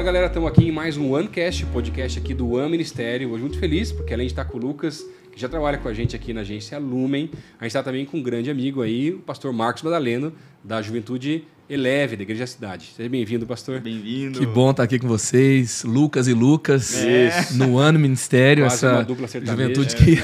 [0.00, 3.30] Fala galera, estamos aqui em mais um OneCast, podcast aqui do One Ministério.
[3.32, 5.92] Hoje muito feliz, porque além de estar com o Lucas, que já trabalha com a
[5.92, 7.30] gente aqui na agência Lumen,
[7.60, 10.32] a gente está também com um grande amigo aí, o pastor Marcos Madaleno,
[10.64, 12.92] da Juventude Eleve, da Igreja Cidade.
[12.96, 13.78] Seja bem-vindo, pastor.
[13.78, 14.38] Bem-vindo.
[14.38, 17.48] Que bom estar aqui com vocês, Lucas e Lucas, É.
[17.52, 19.62] no ano Ministério, Quase essa uma dupla sertaneja.
[19.68, 20.16] juventude que,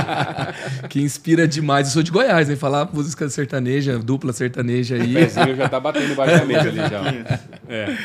[0.88, 1.88] que inspira demais.
[1.88, 2.56] Eu sou de Goiás, hein?
[2.56, 5.12] Falar música sertaneja, dupla sertaneja O aí.
[5.12, 7.44] pezinho já tá batendo basicamente ali já.
[7.66, 7.96] É,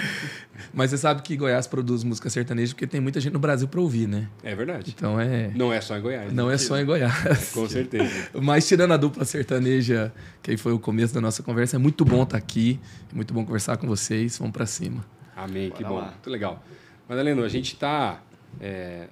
[0.74, 3.80] Mas você sabe que Goiás produz música sertaneja porque tem muita gente no Brasil para
[3.80, 4.28] ouvir, né?
[4.44, 4.94] é verdade.
[4.96, 5.52] Então é.
[5.56, 6.34] Não é só em Goiás.
[6.34, 6.56] Não né?
[6.56, 7.52] é só em Goiás.
[7.54, 8.30] Com certeza.
[8.34, 12.06] Mas tirando a dupla sertaneja, que aí foi o começo da nossa conversa, é muito
[12.06, 12.80] bom estar aqui,
[13.12, 14.38] é muito bom conversar com vocês.
[14.38, 15.06] Vamos para cima.
[15.36, 16.02] Amém, que Bora bom.
[16.02, 16.12] lá.
[16.12, 16.64] Muito legal.
[17.08, 18.22] Madaleno, a gente está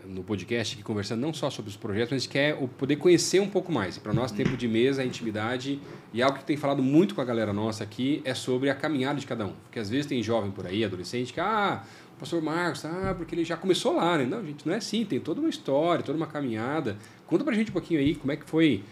[0.06, 3.40] no podcast aqui conversando não só sobre os projetos, mas a gente quer poder conhecer
[3.40, 3.98] um pouco mais.
[3.98, 5.80] Para nós, tempo de mesa, intimidade
[6.14, 9.20] e algo que tem falado muito com a galera nossa aqui é sobre a caminhada
[9.20, 9.54] de cada um.
[9.64, 11.84] Porque às vezes tem jovem por aí, adolescente, que, ah,
[12.16, 14.26] o pastor Marcos, ah, porque ele já começou lá, né?
[14.26, 16.98] Não, gente, não é assim, tem toda uma história, toda uma caminhada.
[17.26, 18.84] Conta pra gente um pouquinho aí como é que foi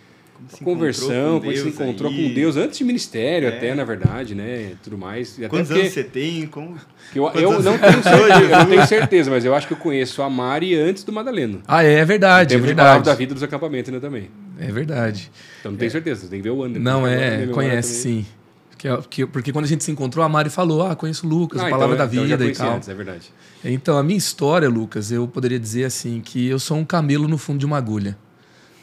[0.63, 2.29] conversão, com é você Deus encontrou aí?
[2.29, 3.57] com Deus antes de ministério, É.
[3.57, 4.73] até, na verdade, né?
[4.83, 5.37] Tudo mais.
[5.37, 6.47] E até Quantos porque- anos você tem?
[6.47, 6.75] Como...
[7.15, 9.77] eu, eu não você tenho certeza, eu não tenho certeza, mas eu acho que eu
[9.77, 11.61] conheço a Mari antes do Madaleno.
[11.67, 13.05] Ah, é, é verdade, é palavra verdade.
[13.05, 14.29] da vida dos acampamentos ainda também.
[14.59, 15.31] É verdade.
[15.59, 16.79] Então não tenho certeza, tem que ver o ano.
[16.79, 18.25] Não, a é, conhece sim.
[18.69, 21.61] Porque, porque, porque quando a gente se encontrou, a Mari falou: Ah, conheço o Lucas,
[21.61, 22.75] Ah, a palavra então, da então eu já vida e conheci tal.
[22.75, 23.31] Antes, é verdade.
[23.63, 27.37] Então, a minha história, Lucas, eu poderia dizer assim: que eu sou um camelo no
[27.37, 28.17] fundo de uma agulha.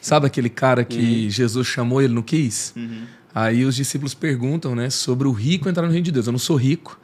[0.02, 2.74] Sabe aquele cara que Jesus chamou e ele não quis?
[2.76, 3.04] Uhum.
[3.32, 6.26] Aí os discípulos perguntam né, sobre o rico entrar no reino de Deus.
[6.26, 7.00] Eu não sou rico,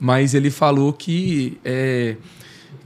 [0.00, 2.16] mas ele falou que, é,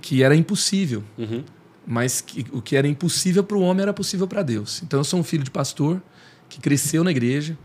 [0.00, 1.04] que era impossível.
[1.16, 1.44] Uhum.
[1.86, 4.82] Mas que, o que era impossível para o homem era possível para Deus.
[4.82, 6.02] Então eu sou um filho de pastor
[6.48, 7.56] que cresceu na igreja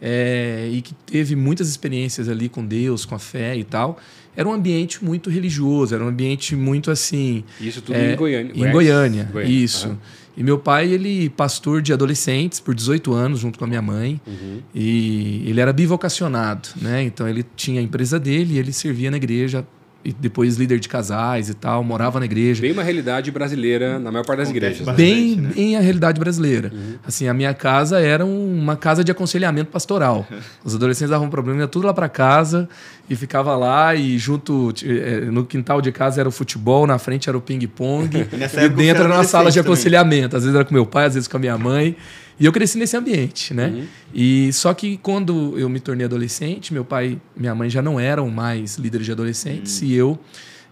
[0.00, 3.98] é, e que teve muitas experiências ali com Deus, com a fé e tal.
[4.36, 7.42] Era um ambiente muito religioso, era um ambiente muito assim.
[7.60, 8.52] Isso tudo é, em Goiânia.
[8.54, 9.52] Em Goiânia, Goiânia.
[9.52, 9.88] isso.
[9.88, 9.98] Aham.
[10.36, 14.20] E meu pai, ele pastor de adolescentes por 18 anos, junto com a minha mãe.
[14.26, 14.60] Uhum.
[14.74, 17.02] E ele era bivocacionado, né?
[17.02, 19.66] Então ele tinha a empresa dele e ele servia na igreja
[20.04, 22.62] e depois líder de casais e tal, morava na igreja.
[22.62, 24.86] Bem uma realidade brasileira na maior parte das igrejas.
[24.86, 24.92] né?
[24.94, 25.50] Bem, né?
[25.54, 26.70] bem a realidade brasileira.
[26.72, 26.94] Uhum.
[27.06, 30.26] Assim, a minha casa era um- uma casa de aconselhamento pastoral.
[30.64, 32.68] Os adolescentes davam problema, ia tudo lá para casa
[33.10, 37.28] e ficava lá e junto eh, no quintal de casa era o futebol, na frente
[37.28, 39.72] era o ping-pong E e dentro era uma sala de também.
[39.72, 40.36] aconselhamento.
[40.36, 41.94] Às vezes era com meu pai, às vezes com a minha mãe.
[42.40, 43.68] E eu cresci nesse ambiente, né?
[43.68, 43.84] Uhum.
[44.14, 48.00] E só que quando eu me tornei adolescente, meu pai e minha mãe já não
[48.00, 50.18] eram mais líderes de adolescentes e eu,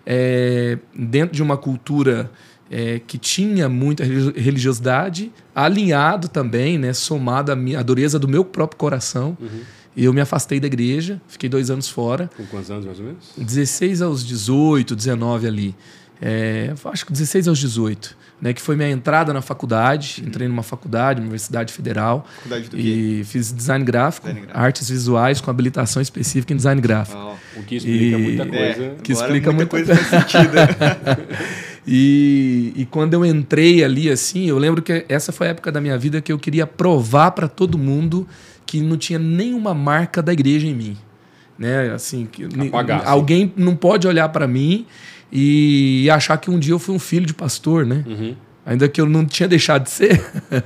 [0.06, 2.30] é, dentro de uma cultura
[2.70, 8.26] é, que tinha muita religi- religiosidade, alinhado também, né, somado à minha, à dureza do
[8.28, 9.36] meu próprio coração,
[9.96, 13.32] eu me afastei da igreja, fiquei dois anos fora, Com quantos anos, mais ou menos?
[13.36, 15.74] 16 aos 18, 19 ali.
[16.20, 20.22] É, acho que 16 aos 18, né, que foi minha entrada na faculdade.
[20.26, 22.82] Entrei numa faculdade, Universidade Federal, Faculdade do quê?
[22.82, 24.64] e fiz design gráfico, Design gráfico.
[24.64, 27.18] artes visuais com habilitação específica em design gráfico.
[27.18, 27.34] Ó.
[27.56, 28.94] O que explica E- muita É, coisa.
[29.02, 30.52] Que agora explica muita muita coisa faz sentido.
[31.90, 35.80] E, e quando eu entrei ali, assim, eu lembro que essa foi a época da
[35.80, 38.28] minha vida que eu queria provar para todo mundo
[38.66, 40.96] que não tinha nenhuma marca da igreja em mim.
[41.58, 41.90] Né?
[41.90, 44.86] Assim, que Apagar, alguém não pode olhar para mim
[45.30, 48.04] e achar que um dia eu fui um filho de pastor, né?
[48.06, 48.34] Uhum.
[48.64, 50.20] Ainda que eu não tinha deixado de ser.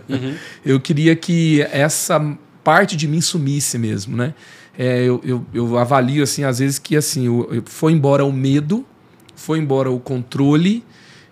[0.08, 0.34] Uhum.
[0.64, 2.20] eu queria que essa
[2.64, 4.34] parte de mim sumisse mesmo, né?
[4.78, 8.86] É, eu, eu, eu avalio, assim, às vezes que, assim, eu- foi embora o medo,
[9.34, 10.82] foi embora o controle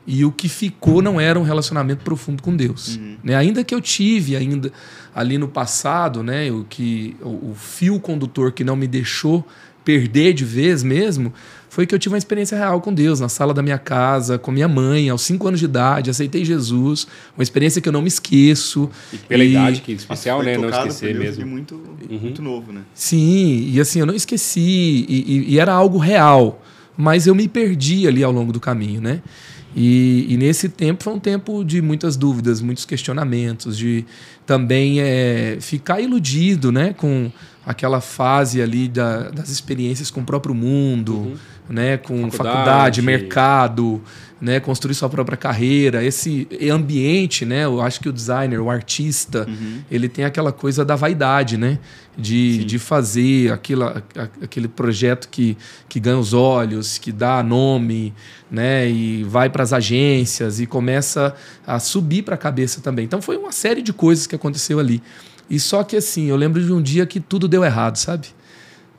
[0.07, 2.99] e o que ficou não era um relacionamento profundo com Deus.
[3.23, 3.35] Né?
[3.37, 4.73] Ainda que eu tive ainda
[5.15, 9.47] ali no passado, né, o que o, o fio condutor que não me deixou
[9.85, 11.33] perder de vez mesmo,
[11.71, 14.51] foi que eu tive uma experiência real com Deus, na sala da minha casa, com
[14.51, 17.07] minha mãe, aos cinco anos de idade, aceitei Jesus,
[17.37, 18.91] uma experiência que eu não me esqueço.
[19.13, 20.59] E pela E- idade, que especial, Foi né?
[20.59, 21.47] Não esquecer mesmo.
[21.47, 21.77] muito,
[22.11, 22.19] Uhum.
[22.19, 22.83] muito novo, né?
[22.93, 24.61] Sim, e assim, eu não esqueci,
[25.09, 26.61] e, e- e era algo real,
[26.97, 29.23] mas eu me perdi ali ao longo do caminho, né?
[29.75, 34.05] E, e nesse tempo foi um tempo de muitas dúvidas, muitos questionamentos, de
[34.45, 36.93] também é, ficar iludido, né?
[36.93, 37.31] Com
[37.65, 41.39] aquela fase ali da- das experiências com o próprio mundo,
[41.71, 41.97] né?
[41.97, 42.37] Com Faculdade.
[42.37, 44.03] faculdade, mercado,
[44.41, 44.59] né?
[44.59, 47.65] Construir sua própria carreira, esse ambiente, né?
[47.65, 49.47] Eu acho que o designer, o artista,
[49.91, 51.79] ele tem aquela coisa da vaidade, né?
[52.19, 53.85] De, de fazer aquilo,
[54.43, 55.57] aquele projeto que,
[55.89, 58.13] que ganha os olhos, que dá nome,
[58.51, 58.91] né?
[58.91, 61.35] E vai para as agências e começa
[61.67, 63.05] a subir para a cabeça também.
[63.05, 65.01] Então foi uma série de coisas que aconteceu ali.
[65.49, 68.29] E só que assim, eu lembro de um dia que tudo deu errado, sabe?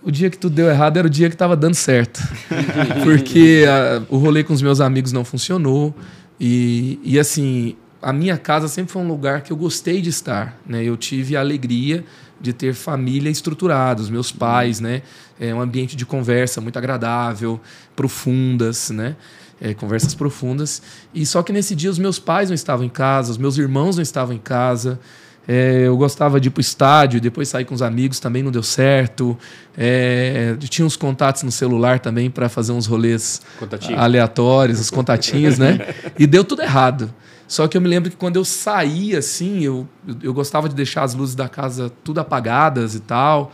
[0.03, 2.21] O dia que tudo deu errado era o dia que estava dando certo.
[3.03, 5.95] Porque a, o rolê com os meus amigos não funcionou.
[6.39, 10.57] E, e assim, a minha casa sempre foi um lugar que eu gostei de estar.
[10.65, 10.83] Né?
[10.83, 12.03] Eu tive a alegria
[12.41, 15.03] de ter família estruturada, os meus pais, né?
[15.39, 17.61] É um ambiente de conversa muito agradável,
[17.95, 19.15] profundas, né?
[19.59, 20.81] É, conversas profundas.
[21.13, 23.95] E só que nesse dia os meus pais não estavam em casa, os meus irmãos
[23.95, 24.99] não estavam em casa.
[25.47, 28.51] É, eu gostava de ir para o estádio, depois sair com os amigos também não
[28.51, 29.37] deu certo.
[29.77, 33.99] É, tinha uns contatos no celular também para fazer uns rolês Contatinho.
[33.99, 35.79] aleatórios, os contatinhos, né?
[36.17, 37.11] E deu tudo errado.
[37.47, 39.87] Só que eu me lembro que quando eu saía, assim, eu,
[40.21, 43.51] eu gostava de deixar as luzes da casa tudo apagadas e tal.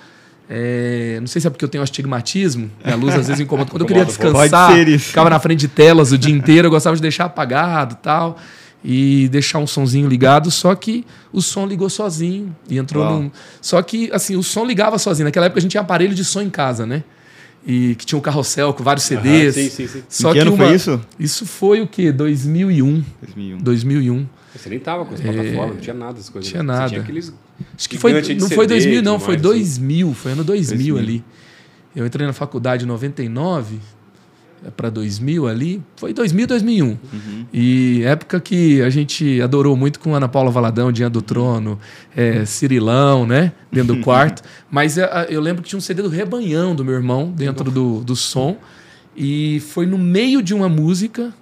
[0.50, 3.70] É, não sei se é porque eu tenho astigmatismo, a luz às vezes incomoda.
[3.70, 7.02] Quando eu queria descansar, ficava na frente de telas o dia inteiro, eu gostava de
[7.02, 8.38] deixar apagado e tal
[8.90, 13.24] e deixar um sonzinho ligado, só que o som ligou sozinho e entrou Uau.
[13.24, 13.32] num.
[13.62, 15.26] Só que, assim, o som ligava sozinho.
[15.26, 17.04] Naquela época a gente tinha aparelho de som em casa, né?
[17.66, 19.56] E que tinha um carrossel com vários CDs.
[19.56, 20.04] sim, sim, sim.
[20.08, 20.68] Só que, que ano uma...
[20.68, 21.02] foi isso?
[21.20, 22.14] Isso foi o quê?
[22.14, 23.04] 2001.
[23.24, 23.58] 2001.
[23.58, 24.26] 2001.
[24.56, 25.74] Você nem tava com as plataformas, é...
[25.74, 26.50] não tinha nada das coisas.
[26.50, 26.88] Tinha nada.
[26.88, 27.34] tinha aqueles
[27.78, 31.26] Acho que foi, não foi 2000, não, foi 2000, foi ano 2000, 2000 ali.
[31.94, 33.80] Eu entrei na faculdade em 99,
[34.76, 36.86] para 2000 ali, foi 2000, 2001.
[36.86, 36.98] Uhum.
[37.54, 41.80] E época que a gente adorou muito com Ana Paula Valadão, Diante do Trono,
[42.16, 43.52] é, Cirilão, né?
[43.72, 44.44] Dentro do quarto.
[44.70, 48.02] Mas é, eu lembro que tinha um CD do Rebanhão do meu irmão dentro do,
[48.04, 48.58] do som.
[49.16, 51.34] E foi no meio de uma música,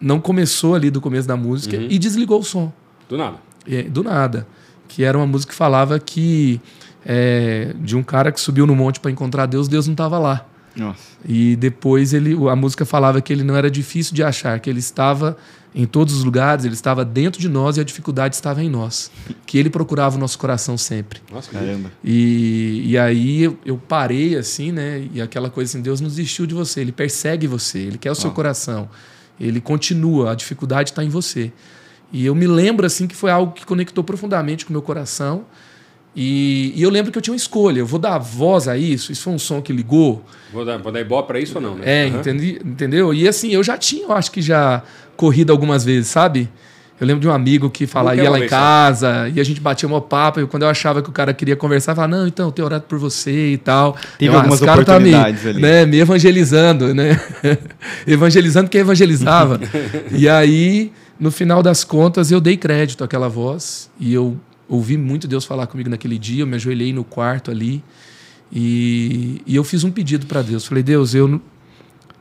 [0.00, 1.86] não começou ali do começo da música, uhum.
[1.88, 2.72] e desligou o som.
[3.08, 3.38] Do nada.
[3.66, 4.46] E, do nada.
[4.88, 6.60] Que era uma música que falava que
[7.04, 10.46] é, de um cara que subiu no monte para encontrar Deus, Deus não estava lá.
[10.76, 11.00] Nossa.
[11.26, 14.78] E depois ele, a música falava que ele não era difícil de achar, que ele
[14.78, 15.36] estava
[15.74, 19.10] em todos os lugares, ele estava dentro de nós e a dificuldade estava em nós.
[19.44, 21.20] Que ele procurava o nosso coração sempre.
[21.30, 21.92] Nossa, caramba.
[22.02, 25.06] E, e aí eu, eu, parei assim, né?
[25.12, 28.14] E aquela coisa assim, Deus não desistiu de você, ele persegue você, ele quer o
[28.14, 28.88] seu coração.
[29.38, 31.52] Ele continua, a dificuldade está em você.
[32.10, 35.44] E eu me lembro assim que foi algo que conectou profundamente com o meu coração.
[36.16, 37.80] E, e, eu lembro que eu tinha uma escolha.
[37.80, 39.12] Eu vou dar voz a isso?
[39.12, 40.24] Isso foi um som que ligou?
[40.50, 41.74] Vou dar, vou dar ibope para isso ou não?
[41.74, 41.82] Né?
[41.84, 42.20] É, uhum.
[42.20, 43.12] entendi, entendeu?
[43.12, 44.82] E assim, eu já tinha, eu acho que já
[45.14, 46.48] corrido algumas vezes, sabe?
[46.98, 49.86] Eu lembro de um amigo que falava, ia lá em casa, e a gente batia
[49.86, 52.46] um papo, e quando eu achava que o cara queria conversar, eu falava, não, então,
[52.46, 53.94] eu tenho orado por você e tal.
[54.18, 55.60] Teve eu, algumas oportunidades tá me, ali.
[55.60, 57.20] Né, me evangelizando, né?
[58.08, 59.60] evangelizando quem evangelizava.
[60.10, 60.90] e aí,
[61.20, 64.34] no final das contas, eu dei crédito àquela voz, e eu
[64.68, 67.82] ouvi muito Deus falar comigo naquele dia, eu me ajoelhei no quarto ali
[68.52, 70.66] e, e eu fiz um pedido para Deus.
[70.66, 71.40] Falei, Deus, eu,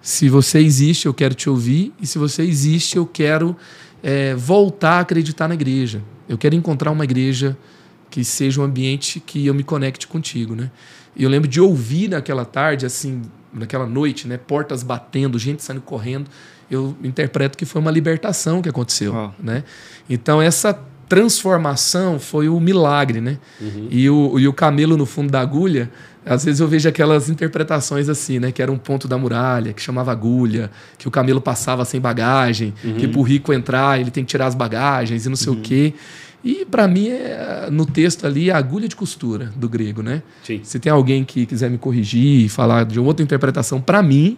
[0.02, 3.56] se você existe, eu quero te ouvir, e se você existe, eu quero
[4.02, 6.02] é, voltar a acreditar na igreja.
[6.28, 7.58] Eu quero encontrar uma igreja
[8.10, 10.72] que seja um ambiente que eu me conecte contigo, né?
[11.16, 13.22] E eu lembro de ouvir naquela tarde, assim,
[13.54, 16.30] naquela noite, né, portas batendo, gente saindo correndo.
[16.70, 19.44] Eu interpreto que foi uma libertação que aconteceu, oh.
[19.44, 19.64] né?
[20.10, 20.78] Então essa
[21.08, 23.38] transformação foi o milagre, né?
[23.62, 23.88] Uhum.
[23.90, 25.90] E, o, e o camelo no fundo da agulha,
[26.26, 28.52] às vezes eu vejo aquelas interpretações assim, né?
[28.52, 32.74] Que era um ponto da muralha, que chamava agulha, que o camelo passava sem bagagem,
[32.84, 32.96] uhum.
[32.96, 35.60] que para o rico entrar ele tem que tirar as bagagens e não sei uhum.
[35.60, 35.94] o quê.
[36.44, 40.22] E para mim, é, no texto ali, é a agulha de costura do grego, né?
[40.44, 40.60] Sim.
[40.64, 44.38] Se tem alguém que quiser me corrigir e falar de outra interpretação, para mim,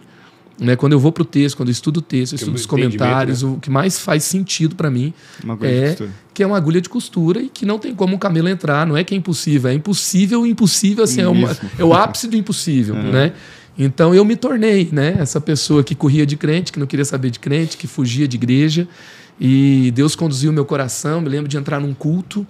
[0.60, 0.76] né?
[0.76, 3.42] Quando eu vou para o texto, quando eu estudo o texto, eu estudo os comentários,
[3.42, 3.50] né?
[3.50, 5.14] o que mais faz sentido para mim
[5.62, 5.96] é
[6.34, 8.86] que é uma agulha de costura e que não tem como o camelo entrar.
[8.86, 12.36] Não é que é impossível, é impossível, impossível, assim, é, uma, é, o ápice do
[12.36, 13.02] impossível, é.
[13.02, 13.32] né?
[13.76, 15.16] Então eu me tornei, né?
[15.18, 18.36] Essa pessoa que corria de crente, que não queria saber de crente, que fugia de
[18.36, 18.88] igreja.
[19.40, 21.20] E Deus conduziu o meu coração.
[21.20, 22.46] Me lembro de entrar num culto,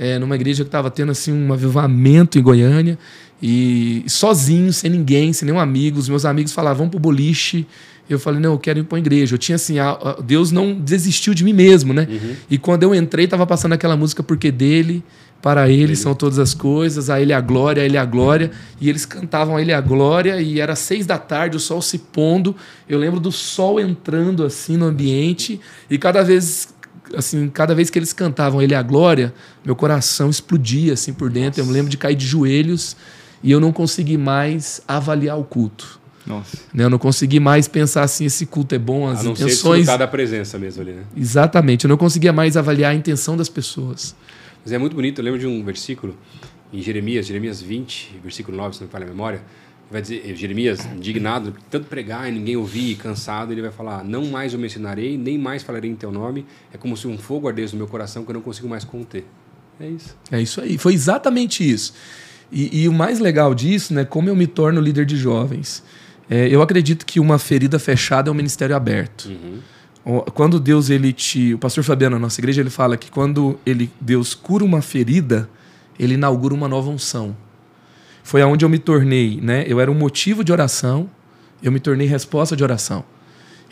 [0.00, 2.98] é, numa igreja que estava tendo assim um avivamento em Goiânia.
[3.42, 5.98] E sozinho, sem ninguém, sem nenhum amigo.
[5.98, 7.66] Os meus amigos falavam, vamos pro boliche.
[8.08, 9.34] Eu falei, não, eu quero ir para a igreja.
[9.34, 12.08] Eu tinha assim, a, a, Deus não desistiu de mim mesmo, né?
[12.10, 12.34] Uhum.
[12.50, 15.04] E quando eu entrei, estava passando aquela música Porque dele,
[15.42, 18.50] para ele, ele são todas as coisas, a ele a glória, a ele a glória.
[18.80, 21.98] E eles cantavam a ele a glória e era seis da tarde, o sol se
[21.98, 22.56] pondo.
[22.88, 26.72] Eu lembro do sol entrando assim no ambiente e cada vez
[27.16, 31.58] assim, cada vez que eles cantavam ele a glória, meu coração explodia assim por dentro.
[31.58, 31.60] Nossa.
[31.60, 32.96] Eu me lembro de cair de joelhos
[33.42, 36.00] e eu não consegui mais avaliar o culto.
[36.26, 36.58] Nossa.
[36.72, 36.84] Né?
[36.84, 39.86] Eu não consegui mais pensar assim, esse culto é bom, as a não intenções.
[39.86, 41.02] Ser da presença mesmo ali, né?
[41.16, 41.84] Exatamente.
[41.84, 44.14] Eu não conseguia mais avaliar a intenção das pessoas.
[44.64, 45.20] Mas é muito bonito.
[45.20, 46.16] Eu lembro de um versículo
[46.72, 49.42] em Jeremias, Jeremias 20, versículo 9, se não me falha a memória.
[49.90, 54.54] Vai dizer, Jeremias, indignado, tanto pregar e ninguém ouvir, cansado, ele vai falar: Não mais
[54.54, 56.46] o mencionarei, nem mais falarei em teu nome.
[56.72, 59.26] É como se um fogo ardesse no meu coração que eu não consigo mais conter.
[59.80, 60.16] É isso.
[60.30, 60.78] É isso aí.
[60.78, 61.92] Foi exatamente isso.
[62.52, 65.82] E, e, o mais legal disso, né, como eu me torno líder de jovens.
[66.28, 69.28] É, eu acredito que uma ferida fechada é um ministério aberto.
[69.28, 70.22] Uhum.
[70.32, 73.90] Quando Deus ele te, o pastor Fabiano na nossa igreja ele fala que quando ele
[74.00, 75.48] Deus cura uma ferida,
[75.98, 77.36] ele inaugura uma nova unção.
[78.30, 79.64] Foi aonde eu me tornei, né?
[79.66, 81.10] Eu era um motivo de oração,
[81.60, 83.02] eu me tornei resposta de oração.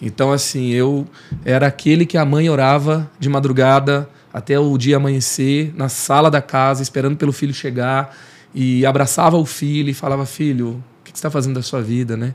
[0.02, 1.06] Então assim, eu
[1.44, 6.42] era aquele que a mãe orava de madrugada até o dia amanhecer na sala da
[6.42, 8.18] casa esperando pelo filho chegar
[8.52, 12.16] e abraçava o filho e falava: Filho, o que você está fazendo da sua vida,
[12.16, 12.34] né?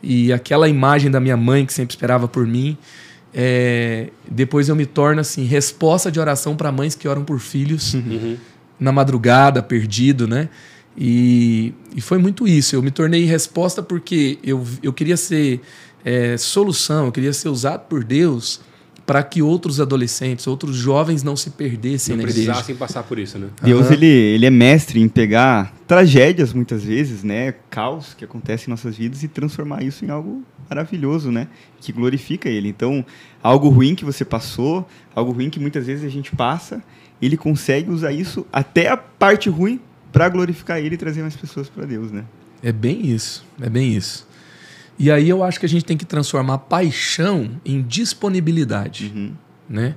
[0.00, 2.78] E aquela imagem da minha mãe que sempre esperava por mim,
[3.34, 7.94] é, depois eu me torno assim resposta de oração para mães que oram por filhos
[7.94, 8.36] uhum.
[8.78, 10.48] na madrugada, perdido, né?
[10.96, 12.74] E, e, foi muito isso.
[12.74, 15.60] Eu me tornei resposta porque eu, eu queria ser
[16.04, 18.60] é, solução, eu queria ser usado por Deus
[19.06, 22.46] para que outros adolescentes, outros jovens não se perdessem não na igreja.
[22.46, 23.48] precisassem passar por isso, né?
[23.62, 23.92] Deus, uhum.
[23.92, 27.54] ele, ele é mestre em pegar tragédias, muitas vezes, né?
[27.70, 31.46] Caos que acontecem em nossas vidas e transformar isso em algo maravilhoso, né?
[31.80, 32.68] Que glorifica ele.
[32.68, 33.06] Então,
[33.40, 36.82] algo ruim que você passou, algo ruim que muitas vezes a gente passa,
[37.22, 39.80] ele consegue usar isso até a parte ruim
[40.12, 42.24] para glorificar ele e trazer mais pessoas para Deus, né?
[42.62, 44.26] É bem isso, é bem isso.
[44.98, 49.32] E aí eu acho que a gente tem que transformar paixão em disponibilidade, uhum.
[49.68, 49.94] né?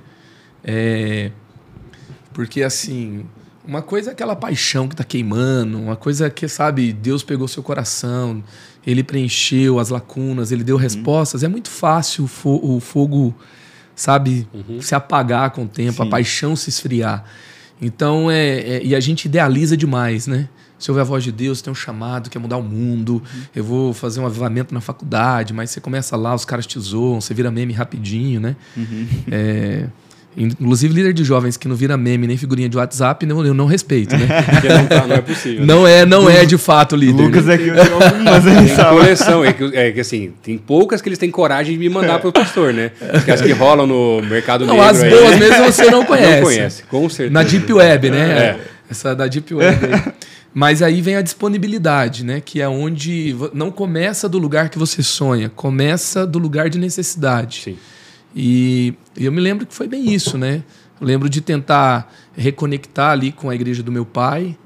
[0.62, 1.30] É,
[2.34, 3.24] porque assim,
[3.64, 7.48] uma coisa é aquela paixão que está queimando, uma coisa é que, sabe, Deus pegou
[7.48, 8.42] seu coração,
[8.86, 10.82] ele preencheu as lacunas, ele deu uhum.
[10.82, 11.42] respostas.
[11.42, 13.34] É muito fácil o, fo o fogo,
[13.94, 14.82] sabe, uhum.
[14.82, 16.08] se apagar com o tempo, Sim.
[16.08, 17.24] a paixão se esfriar.
[17.80, 20.48] Então, é, é, e a gente idealiza demais, né?
[20.80, 23.42] se ouve a voz de Deus, tem um chamado, quer mudar o mundo, uhum.
[23.54, 27.20] eu vou fazer um avivamento na faculdade, mas você começa lá, os caras te zoam,
[27.20, 28.56] você vira meme rapidinho, né?
[28.74, 29.06] Uhum.
[29.30, 29.86] É,
[30.36, 33.54] inclusive líder de jovens que não vira meme nem figurinha de WhatsApp, eu não, eu
[33.54, 34.26] não respeito, né?
[34.68, 35.66] não, tá, não, é possível.
[35.66, 36.00] Não né?
[36.00, 37.22] é, não é de fato líder.
[37.24, 37.54] Lucas né?
[37.54, 41.02] é que eu tenho algumas aí, tem coleção, é que, é que assim, tem poucas
[41.02, 42.92] que eles têm coragem de me mandar pro pastor, né?
[43.24, 44.90] Que as que rolam no mercado não, negro.
[44.90, 46.36] As boas aí, mesmo você não conhece.
[46.36, 47.32] Não conhece, com certeza.
[47.32, 48.18] Na Deep Web, né?
[48.18, 48.60] É.
[48.90, 50.12] Essa da Deep Web aí.
[50.52, 52.42] Mas aí vem a disponibilidade, né?
[52.44, 57.62] Que é onde não começa do lugar que você sonha, começa do lugar de necessidade.
[57.64, 57.76] Sim.
[58.34, 60.62] E eu me lembro que foi bem isso, né?
[61.00, 64.56] Eu lembro de tentar reconectar ali com a igreja do meu pai.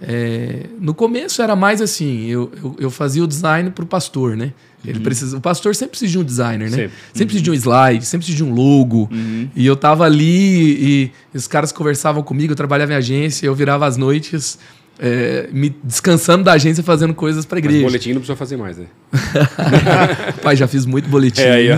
[0.00, 4.36] É, no começo era mais assim, eu, eu, eu fazia o design para o pastor,
[4.36, 4.52] né?
[4.84, 5.04] Ele uhum.
[5.04, 6.76] precisa, o pastor sempre precisa de um designer, né?
[6.76, 7.26] Sempre, sempre uhum.
[7.26, 9.08] precisa de um slide, sempre precisa de um logo.
[9.10, 9.48] Uhum.
[9.56, 13.54] E eu tava ali e, e os caras conversavam comigo, eu trabalhava em agência, eu
[13.54, 14.58] virava as noites
[14.98, 17.82] é, me descansando da agência fazendo coisas para igreja.
[17.82, 18.86] Mas boletim não precisa fazer mais, né?
[20.42, 21.42] Pai, já fiz muito boletim.
[21.42, 21.68] É, aí,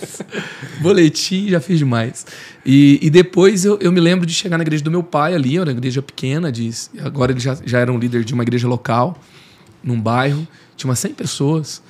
[0.80, 2.26] boletim já fiz demais.
[2.64, 5.56] E, e depois eu, eu me lembro de chegar na igreja do meu pai ali,
[5.56, 8.66] era uma igreja pequena, de, agora ele já, já era um líder de uma igreja
[8.66, 9.18] local,
[9.82, 11.82] num bairro, tinha umas 100 pessoas.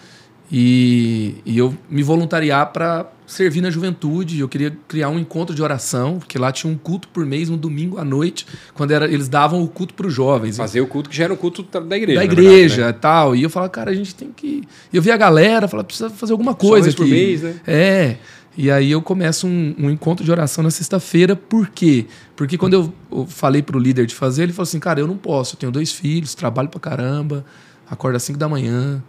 [0.52, 4.38] E, e eu me voluntariar para servir na juventude.
[4.38, 7.56] Eu queria criar um encontro de oração, porque lá tinha um culto por mês, um
[7.56, 10.56] domingo à noite, quando era, eles davam o culto para os jovens.
[10.56, 12.20] Fazer o culto que já era o culto da igreja.
[12.20, 13.00] Da igreja verdade, né?
[13.00, 13.36] tal.
[13.36, 14.62] E eu falava, cara, a gente tem que.
[14.92, 16.96] Eu vi a galera, falava, precisa fazer alguma coisa aqui.
[16.96, 17.54] por mês, né?
[17.66, 18.16] É.
[18.56, 22.06] E aí eu começo um, um encontro de oração na sexta-feira, por quê?
[22.34, 25.06] Porque quando eu, eu falei para o líder de fazer, ele falou assim, cara, eu
[25.06, 27.44] não posso, eu tenho dois filhos, trabalho pra caramba,
[27.88, 29.02] acordo às 5 da manhã,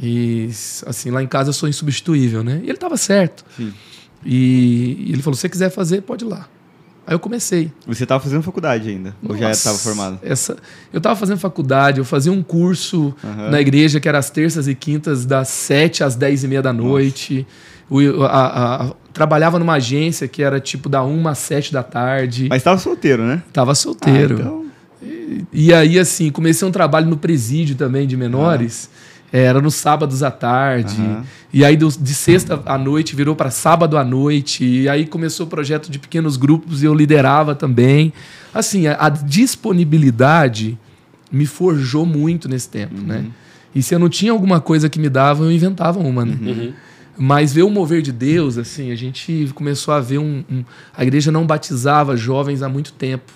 [0.00, 0.48] e
[0.86, 2.60] assim, lá em casa eu sou insubstituível, né?
[2.62, 3.44] E ele estava certo.
[3.56, 3.72] Sim.
[4.24, 6.48] E, e, ele falou: se você quiser fazer, pode ir lá.
[7.06, 7.70] Aí eu comecei.
[7.86, 9.14] Você estava fazendo faculdade ainda?
[9.22, 10.18] Nossa, ou já estava formado?
[10.22, 10.56] Essa,
[10.90, 13.50] eu estava fazendo faculdade, eu fazia um curso uhum.
[13.50, 16.72] na igreja que era às terças e quintas, das sete às dez e meia da
[16.72, 17.46] noite.
[17.90, 21.82] O, a, a, a, trabalhava numa agência que era tipo da uma às sete da
[21.82, 22.46] tarde.
[22.48, 23.42] Mas estava solteiro, né?
[23.52, 24.36] Tava solteiro.
[24.36, 24.64] Ah, então...
[25.02, 28.88] e, e, aí, assim, comecei um trabalho no presídio também de menores.
[28.90, 31.00] Ah era nos sábados à tarde.
[31.00, 31.22] Uhum.
[31.52, 34.64] E aí, de sexta à noite, virou para sábado à noite.
[34.64, 38.12] E aí começou o projeto de pequenos grupos e eu liderava também.
[38.54, 40.78] Assim, a, a disponibilidade
[41.32, 43.06] me forjou muito nesse tempo, uhum.
[43.06, 43.26] né?
[43.74, 46.38] E se eu não tinha alguma coisa que me dava, eu inventava uma, né?
[46.40, 46.72] Uhum.
[47.18, 50.64] Mas ver o mover de Deus, assim, a gente começou a ver um, um,
[50.96, 53.32] A igreja não batizava jovens há muito tempo.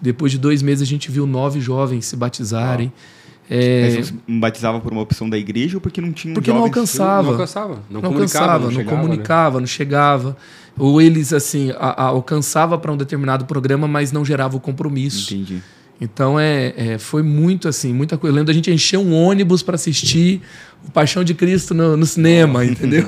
[0.00, 2.92] Depois de dois meses, a gente viu nove jovens se batizarem.
[3.52, 3.96] É...
[3.96, 7.24] Mas batizava por uma opção da igreja ou porque não tinha Porque não alcançava.
[7.24, 7.82] Não alcançava.
[7.90, 9.60] Não, não comunicava, não, chegava, não comunicava, né?
[9.60, 10.36] não chegava.
[10.78, 15.34] Ou eles, assim, a, a, alcançava para um determinado programa, mas não gerava o compromisso.
[15.34, 15.60] Entendi.
[16.00, 18.32] Então é, é, foi muito assim, muita coisa.
[18.32, 20.40] Eu lembro da gente encher um ônibus para assistir
[20.86, 23.06] o Paixão de Cristo no, no cinema, entendeu?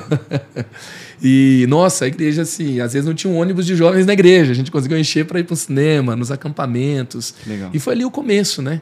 [1.23, 4.51] e, nossa, a igreja, assim, às vezes não tinha um ônibus de jovens na igreja.
[4.51, 7.33] A gente conseguiu encher para ir para o cinema, nos acampamentos.
[7.47, 7.71] Legal.
[7.73, 8.81] E foi ali o começo, né?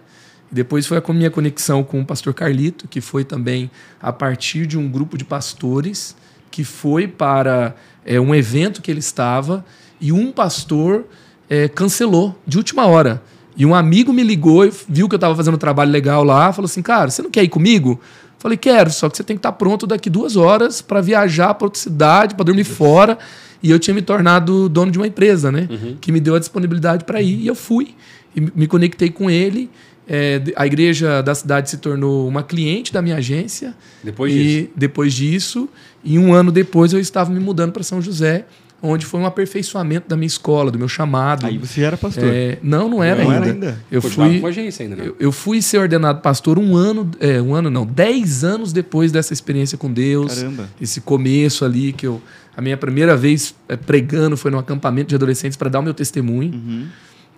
[0.51, 4.77] Depois foi a minha conexão com o pastor Carlito, que foi também a partir de
[4.77, 6.15] um grupo de pastores
[6.49, 7.73] que foi para
[8.05, 9.65] é, um evento que ele estava
[9.99, 11.05] e um pastor
[11.49, 13.21] é, cancelou de última hora.
[13.55, 16.51] E um amigo me ligou e viu que eu estava fazendo um trabalho legal lá,
[16.51, 17.99] falou assim, cara, você não quer ir comigo?
[18.37, 21.67] Falei, quero, só que você tem que estar pronto daqui duas horas para viajar para
[21.67, 23.17] outra cidade, para dormir fora.
[23.61, 25.67] E eu tinha me tornado dono de uma empresa, né?
[25.69, 25.97] Uhum.
[26.01, 27.39] Que me deu a disponibilidade para ir.
[27.39, 27.93] E eu fui.
[28.35, 29.69] E me conectei com ele.
[30.13, 33.73] É, a igreja da cidade se tornou uma cliente da minha agência.
[34.03, 34.69] Depois e disso?
[34.75, 35.69] Depois disso.
[36.03, 38.45] E um ano depois eu estava me mudando para São José
[38.81, 41.45] onde foi um aperfeiçoamento da minha escola, do meu chamado.
[41.45, 42.23] Aí você era pastor?
[42.25, 43.45] É, não, não era não ainda.
[43.45, 43.79] Era ainda.
[43.91, 45.03] Eu fui, com agência ainda, né?
[45.05, 49.11] eu, eu, fui ser ordenado pastor um ano, é, um ano não, dez anos depois
[49.11, 50.33] dessa experiência com Deus.
[50.33, 50.67] Caramba.
[50.81, 52.19] Esse começo ali que eu,
[52.57, 55.93] a minha primeira vez é, pregando foi num acampamento de adolescentes para dar o meu
[55.93, 56.51] testemunho.
[56.51, 56.87] Uhum.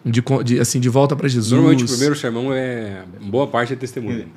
[0.06, 1.52] De, de, assim, de volta para Jesus.
[1.54, 4.28] Normalmente o primeiro sermão é boa parte é testemunho.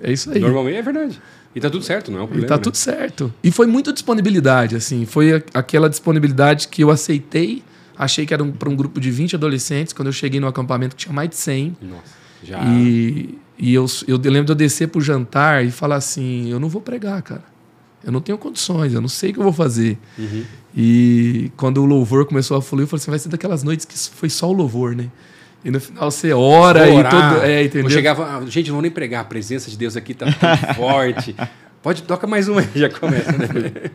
[0.00, 0.40] É isso aí.
[0.40, 1.22] Normalmente é verdade.
[1.54, 2.46] E tá tudo certo, não é um problema.
[2.46, 2.62] E tá né?
[2.62, 3.32] tudo certo.
[3.42, 5.06] E foi muita disponibilidade, assim.
[5.06, 7.62] Foi aquela disponibilidade que eu aceitei.
[7.96, 9.94] Achei que era um, para um grupo de 20 adolescentes.
[9.94, 11.76] Quando eu cheguei no acampamento, tinha mais de 100.
[11.80, 12.02] Nossa,
[12.42, 12.62] já.
[12.62, 16.68] E, e eu, eu lembro de eu descer pro jantar e falar assim: eu não
[16.68, 17.44] vou pregar, cara.
[18.04, 19.98] Eu não tenho condições, eu não sei o que eu vou fazer.
[20.18, 20.44] Uhum.
[20.76, 23.96] E quando o louvor começou a fluir, eu falei assim: vai ser daquelas noites que
[23.96, 25.08] foi só o louvor, né?
[25.64, 27.42] E no final você ora e tudo.
[27.42, 27.86] É, entendeu?
[27.86, 30.74] Eu chegava, ah, gente, não vou nem pregar, a presença de Deus aqui tá tão
[30.76, 31.34] forte.
[31.82, 33.90] Pode, toca mais uma já começa, né?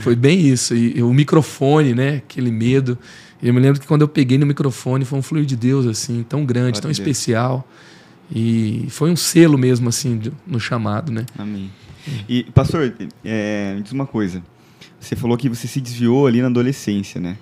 [0.00, 0.74] Foi bem isso.
[0.74, 2.16] E o microfone, né?
[2.16, 2.96] Aquele medo.
[3.42, 6.22] Eu me lembro que quando eu peguei no microfone, foi um fluir de Deus, assim,
[6.22, 7.66] tão grande, tão especial.
[8.32, 11.26] E foi um selo mesmo, assim, no chamado, né?
[11.36, 11.70] Amém.
[12.28, 12.92] E, pastor,
[13.24, 14.42] é, me diz uma coisa.
[15.00, 17.36] Você falou que você se desviou ali na adolescência, né?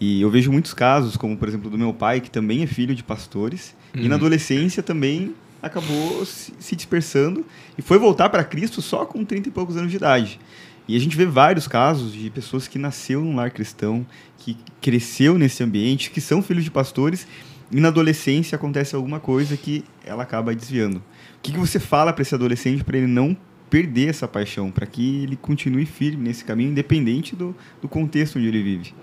[0.00, 2.94] E eu vejo muitos casos, como por exemplo do meu pai, que também é filho
[2.94, 4.00] de pastores, uhum.
[4.00, 4.20] e na uhum.
[4.20, 7.46] adolescência também acabou se dispersando
[7.78, 10.40] e foi voltar para Cristo só com 30 e poucos anos de idade.
[10.88, 14.04] E a gente vê vários casos de pessoas que nasceu num lar cristão,
[14.38, 17.26] que cresceu nesse ambiente, que são filhos de pastores,
[17.70, 20.96] e na adolescência acontece alguma coisa que ela acaba desviando.
[20.96, 21.02] O
[21.42, 23.36] que, que você fala para esse adolescente para ele não
[23.72, 28.46] perder essa paixão, para que ele continue firme nesse caminho, independente do, do contexto onde
[28.46, 28.94] ele vive?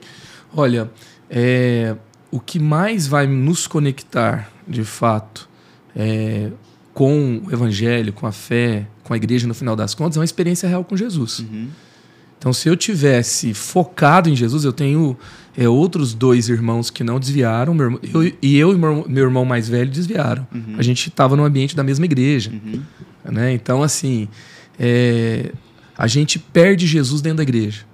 [0.55, 0.91] Olha,
[1.27, 1.95] é,
[2.29, 5.49] o que mais vai nos conectar, de fato,
[5.95, 6.51] é,
[6.93, 10.25] com o evangelho, com a fé, com a igreja, no final das contas, é uma
[10.25, 11.39] experiência real com Jesus.
[11.39, 11.69] Uhum.
[12.37, 15.17] Então, se eu tivesse focado em Jesus, eu tenho
[15.57, 19.45] é, outros dois irmãos que não desviaram, meu, eu, e eu e meu, meu, irmão
[19.45, 20.47] mais velho desviaram.
[20.53, 20.75] Uhum.
[20.77, 22.51] A gente estava no ambiente da mesma igreja.
[22.51, 22.83] Uhum.
[23.25, 23.51] Né?
[23.51, 24.27] Então, assim,
[24.79, 25.51] é,
[25.97, 27.89] a gente perde Jesus dentro da igreja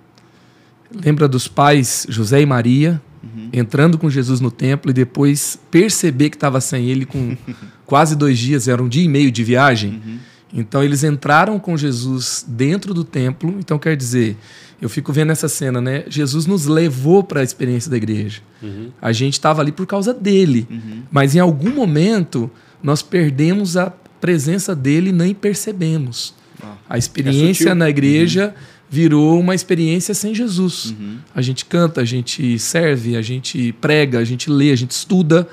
[1.04, 3.50] lembra dos pais José e Maria uhum.
[3.52, 7.36] entrando com Jesus no templo e depois perceber que estava sem ele com
[7.86, 10.02] quase dois dias, era um dia e meio de viagem.
[10.06, 10.18] Uhum.
[10.54, 13.56] Então eles entraram com Jesus dentro do templo.
[13.60, 14.38] Então quer dizer,
[14.82, 16.06] eu fico vendo essa cena, né?
[16.08, 18.42] Jesus nos levou para a experiência da igreja.
[18.62, 18.90] Uhum.
[19.02, 21.04] A gente estava ali por causa dele, uhum.
[21.12, 22.50] mas em algum momento
[22.82, 26.34] nós perdemos a presença dele e nem percebemos.
[26.62, 30.86] Ah, a experiência é na igreja uhum virou uma experiência sem Jesus.
[30.98, 31.18] Uhum.
[31.34, 35.48] A gente canta, a gente serve, a gente prega, a gente lê, a gente estuda,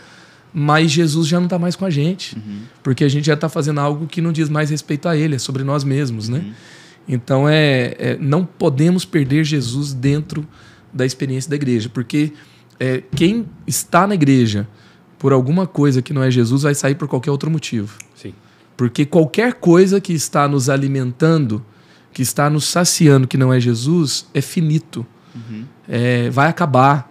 [0.53, 2.61] mas Jesus já não está mais com a gente, uhum.
[2.83, 5.39] porque a gente já está fazendo algo que não diz mais respeito a Ele, é
[5.39, 6.39] sobre nós mesmos, né?
[6.39, 6.53] Uhum.
[7.09, 10.47] Então é, é, não podemos perder Jesus dentro
[10.93, 12.33] da experiência da igreja, porque
[12.79, 14.69] é, quem está na igreja
[15.19, 17.97] por alguma coisa que não é Jesus vai sair por qualquer outro motivo.
[18.89, 21.65] Porque qualquer coisa que está nos alimentando
[22.13, 25.07] que está nos saciando, que não é Jesus, é finito.
[25.35, 25.65] Uhum.
[25.89, 27.11] É, vai acabar.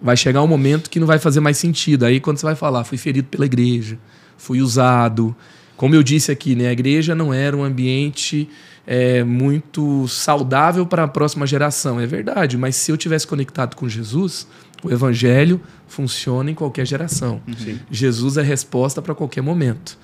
[0.00, 2.04] Vai chegar um momento que não vai fazer mais sentido.
[2.04, 3.98] Aí quando você vai falar, fui ferido pela igreja,
[4.36, 5.34] fui usado.
[5.76, 8.48] Como eu disse aqui, né, a igreja não era um ambiente
[8.86, 12.00] é, muito saudável para a próxima geração.
[12.00, 14.46] É verdade, mas se eu tivesse conectado com Jesus,
[14.82, 17.40] o evangelho funciona em qualquer geração.
[17.56, 17.78] Sim.
[17.90, 19.96] Jesus é resposta para qualquer momento.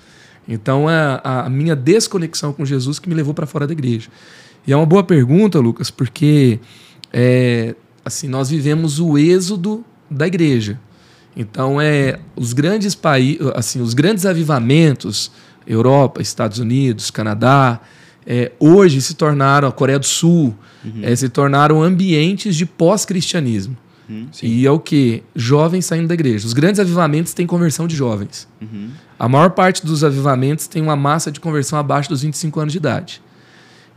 [0.47, 4.09] Então, é a minha desconexão com Jesus que me levou para fora da igreja.
[4.65, 6.59] E é uma boa pergunta, Lucas, porque
[7.13, 10.79] é, assim nós vivemos o êxodo da igreja.
[11.35, 15.31] Então, é os grandes países, assim, os grandes avivamentos,
[15.65, 17.79] Europa, Estados Unidos, Canadá,
[18.25, 20.99] é, hoje se tornaram a Coreia do Sul, uhum.
[21.01, 23.77] é, se tornaram ambientes de pós-cristianismo.
[24.09, 25.23] Uhum, e é o que?
[25.35, 26.47] Jovens saindo da igreja.
[26.47, 28.47] Os grandes avivamentos têm conversão de jovens.
[28.59, 28.89] Uhum.
[29.19, 32.79] A maior parte dos avivamentos tem uma massa de conversão abaixo dos 25 anos de
[32.79, 33.21] idade.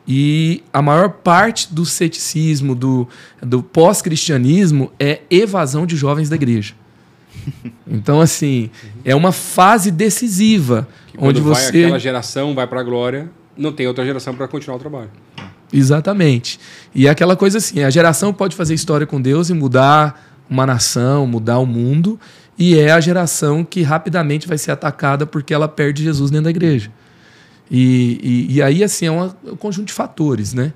[0.07, 3.09] E a maior parte do ceticismo, do,
[3.41, 6.75] do pós-cristianismo, é evasão de jovens da igreja.
[7.85, 8.71] Então, assim,
[9.05, 10.89] é uma fase decisiva.
[11.09, 11.85] Que onde quando vai você.
[11.85, 15.11] aquela geração vai para a glória, não tem outra geração para continuar o trabalho.
[15.73, 16.61] Exatamente.
[16.95, 20.67] E é aquela coisa assim: a geração pode fazer história com Deus e mudar uma
[20.67, 22.21] nação, mudar o mundo,
[22.59, 26.51] e é a geração que rapidamente vai ser atacada porque ela perde Jesus dentro da
[26.51, 26.91] igreja.
[27.71, 30.75] E, e, e aí, assim, é um conjunto de fatores, né?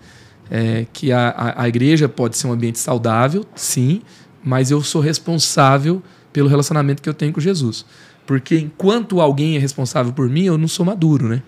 [0.50, 4.00] É, que a, a, a igreja pode ser um ambiente saudável, sim,
[4.42, 7.84] mas eu sou responsável pelo relacionamento que eu tenho com Jesus.
[8.24, 11.42] Porque enquanto alguém é responsável por mim, eu não sou maduro, né?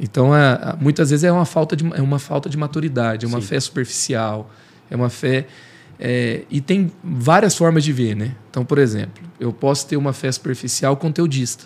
[0.00, 3.28] Então, é, é, muitas vezes é uma falta de, é uma falta de maturidade, é
[3.28, 3.46] uma Sim.
[3.48, 4.50] fé superficial,
[4.90, 5.46] é uma fé.
[5.98, 8.36] é, e tem várias formas de ver, né?
[8.50, 11.64] Então, por exemplo, eu posso ter uma fé superficial conteudista.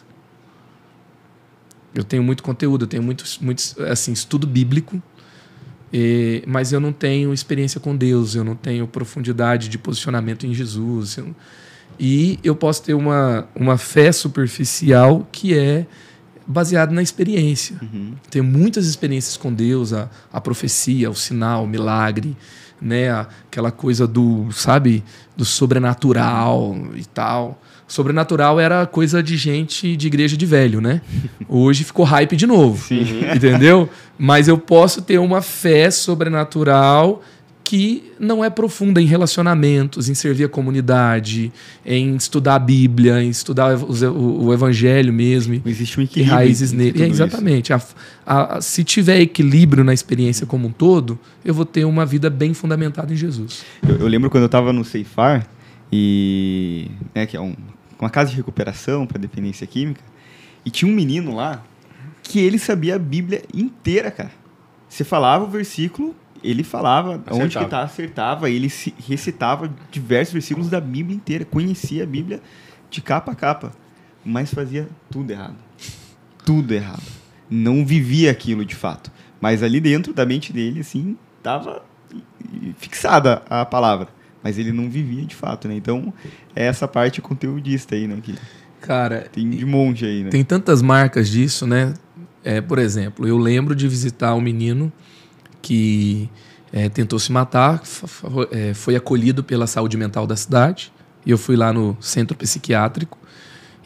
[1.95, 5.03] Eu tenho muito conteúdo, eu tenho muito, muito assim, estudo bíblico,
[5.93, 10.55] e- mas eu não tenho experiência com Deus, eu não tenho profundidade de posicionamento em
[10.55, 11.19] Jesus.
[11.19, 11.35] eu
[12.01, 15.87] e eu posso ter uma, uma fé superficial que é
[16.47, 17.77] baseada na experiência.
[18.31, 22.37] Tenho muitas experiências com Deus, a, a profecia, o sinal, o milagre,
[22.81, 23.11] né?
[23.11, 25.05] aquela coisa do, sabe,
[25.37, 27.61] do sobrenatural e tal.
[27.87, 31.03] Sobrenatural era coisa de gente de igreja de velho, né?
[31.49, 32.83] Hoje ficou hype de novo.
[33.35, 33.89] Entendeu?
[34.19, 37.23] Mas eu posso ter uma fé sobrenatural
[37.65, 41.53] que não é profunda em relacionamentos, em servir a comunidade,
[41.87, 45.55] em estudar a Bíblia, em estudar o, o evangelho mesmo.
[45.65, 46.35] Não existe um E equilíbrio.
[46.37, 47.03] raízes nele.
[47.03, 47.73] É, exatamente.
[47.73, 47.81] A-
[48.27, 52.53] a- se tiver equilíbrio na experiência como um todo, eu vou ter uma vida bem
[52.53, 53.65] fundamentada em Jesus.
[53.89, 55.47] Eu, eu lembro quando eu estava no Ceifar,
[55.91, 57.55] e, né, que é um-
[58.01, 60.01] uma casa de recuperação para dependência química,
[60.65, 61.63] e tinha um menino lá
[62.23, 64.31] que ele sabia a Bíblia inteira, cara.
[64.89, 67.69] Você falava o versículo, ele falava onde que Acertava.
[67.69, 68.71] tá, acertava, ele
[69.09, 72.41] recitava diversos versículos da Bíblia inteira, conhecia a Bíblia
[72.91, 73.73] de capa a capa,
[74.25, 75.57] mas fazia tudo errado.
[76.45, 77.03] Tudo errado.
[77.49, 79.11] Não vivia aquilo de fato.
[79.41, 81.83] Mas ali dentro da mente dele, assim, tava
[82.79, 84.09] fixada a palavra.
[84.43, 85.75] Mas ele não vivia de fato, né?
[85.75, 86.13] Então,
[86.55, 88.19] é essa parte conteudista aí, né?
[88.23, 88.35] Que
[88.81, 90.31] Cara, tem de monte aí, né?
[90.31, 91.95] tem tantas marcas disso, né?
[92.43, 94.93] É, por exemplo, eu lembro de visitar um menino
[95.63, 96.29] que
[96.73, 97.81] é, tentou se matar,
[98.51, 100.93] é, foi acolhido pela saúde mental da cidade.
[101.25, 103.17] E eu fui lá no centro psiquiátrico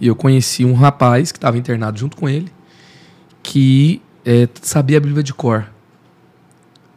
[0.00, 2.50] e eu conheci um rapaz que estava internado junto com ele,
[3.42, 5.66] que é, sabia a Bíblia de cor.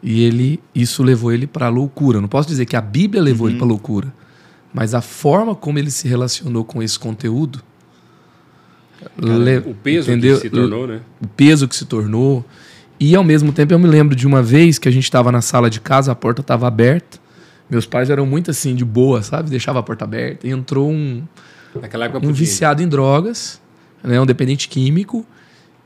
[0.02, 2.22] E ele, isso levou ele para a loucura.
[2.22, 4.14] Não posso dizer que a Bíblia levou ele para a loucura,
[4.74, 7.62] mas a forma como ele se relacionou com esse conteúdo,
[9.18, 10.36] le- o peso entendeu?
[10.36, 11.02] que se tornou, né?
[11.22, 12.46] o peso que se tornou.
[13.00, 15.42] E ao mesmo tempo eu me lembro de uma vez que a gente estava na
[15.42, 17.18] sala de casa, a porta estava aberta.
[17.70, 19.50] Meus pais eram muito assim, de boa, sabe?
[19.50, 20.48] Deixava a porta aberta.
[20.48, 21.24] E entrou um,
[21.80, 23.62] Naquela época um viciado em drogas,
[24.04, 25.26] né, um dependente químico,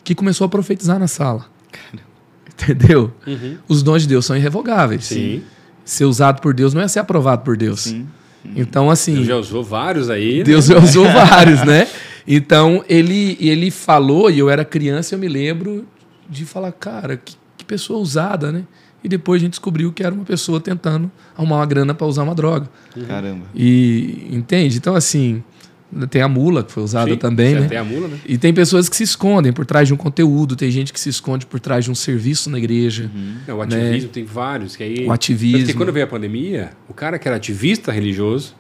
[0.04, 1.46] que começou a profetizar na sala.
[2.48, 3.12] Entendeu?
[3.28, 3.58] Uhum.
[3.68, 5.06] Os dons de Deus são irrevogáveis.
[5.06, 5.44] Sim.
[5.84, 7.82] Ser usado por Deus não é ser aprovado por Deus.
[7.82, 8.08] Sim.
[8.56, 9.16] Então, assim.
[9.16, 10.40] Deus já usou vários aí.
[10.40, 10.44] né?
[10.44, 11.88] Deus já usou vários, né?
[12.28, 15.86] Então, ele, ele falou, e eu era criança, eu me lembro
[16.30, 18.64] de falar, cara, que, que pessoa usada, né?
[19.04, 22.24] E depois a gente descobriu que era uma pessoa tentando arrumar uma grana para usar
[22.24, 22.70] uma droga.
[23.08, 23.46] Caramba.
[23.54, 24.78] E entende?
[24.78, 25.44] Então, assim,
[26.10, 27.68] tem a mula que foi usada Sim, também, você né?
[27.68, 28.18] Tem a mula, né?
[28.26, 31.10] E tem pessoas que se escondem por trás de um conteúdo, tem gente que se
[31.10, 33.12] esconde por trás de um serviço na igreja,
[33.46, 34.76] É, o ativismo tem vários.
[34.76, 35.08] Que aí, Né?
[35.08, 35.60] o ativismo.
[35.60, 38.56] Porque quando veio a pandemia, o cara que era ativista religioso,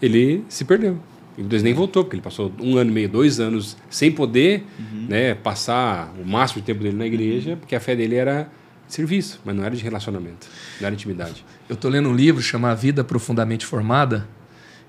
[0.00, 0.98] ele se perdeu.
[1.38, 4.64] E Deus nem voltou, porque ele passou um ano e meio, dois anos sem poder
[5.08, 8.50] né, passar o máximo de tempo dele na igreja, porque a fé dele era
[8.88, 10.48] de serviço, mas não era de relacionamento,
[10.80, 11.44] não era intimidade.
[11.68, 14.26] Eu tô lendo um livro chamado Vida Profundamente Formada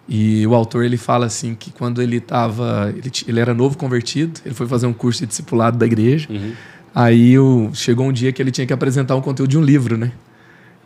[0.08, 4.40] e o autor ele fala assim que quando ele tava, ele, ele era novo convertido,
[4.44, 6.28] ele foi fazer um curso de discipulado da igreja.
[6.32, 6.54] Uhum.
[6.96, 9.98] Aí o, chegou um dia que ele tinha que apresentar um conteúdo de um livro,
[9.98, 10.12] né?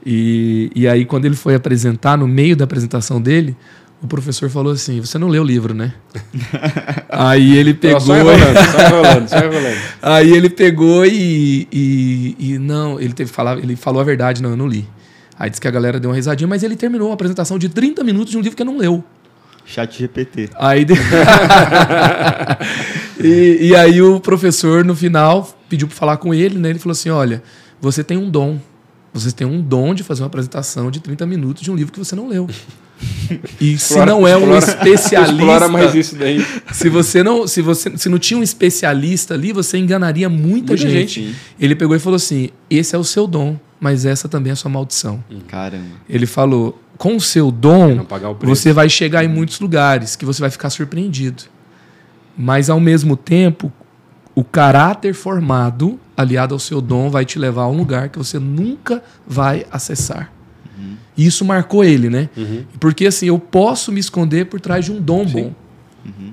[0.06, 3.56] E, e aí quando ele foi apresentar, no meio da apresentação dele,
[4.04, 5.94] o professor falou assim: "Você não leu o livro, né?"
[7.10, 9.78] aí ele pegou Só enrolando, só enrolando, só enrolando.
[10.04, 14.50] Aí ele pegou e, e, e não, ele teve falar, ele falou a verdade, não,
[14.50, 14.86] eu não li.
[15.40, 18.04] Aí disse que a galera deu uma risadinha, mas ele terminou uma apresentação de 30
[18.04, 19.04] minutos de um livro que não leu.
[19.66, 20.50] Chat GPT.
[20.56, 20.94] Aí de-
[23.20, 26.70] e, e aí o professor no final pediu para falar com ele, né?
[26.70, 27.42] Ele falou assim: "Olha,
[27.80, 28.60] você tem um dom.
[29.14, 32.00] Você tem um dom de fazer uma apresentação de 30 minutos de um livro que
[32.00, 32.50] você não leu.
[33.60, 36.46] E se Explora- não é um explora- especialista, Explora mais isso daí.
[36.72, 40.78] se você não, se você, se não tinha um especialista ali, você enganaria muita, Muita
[40.78, 41.22] gente.
[41.26, 41.36] gente.
[41.60, 44.56] Ele pegou e falou assim: "Esse é o seu dom, mas essa também é a
[44.56, 45.24] sua maldição".
[45.48, 45.86] Caramba.
[46.08, 50.26] Ele falou: com o seu dom, pagar o você vai chegar em muitos lugares que
[50.26, 51.44] você vai ficar surpreendido.
[52.38, 53.72] Mas ao mesmo tempo,
[54.36, 58.38] o caráter formado, aliado ao seu dom, vai te levar a um lugar que você
[58.40, 60.32] nunca vai acessar.
[61.16, 62.30] E isso marcou ele, né?
[62.36, 62.64] Uhum.
[62.80, 65.34] Porque assim, eu posso me esconder por trás de um dom Sim.
[65.34, 65.54] bom.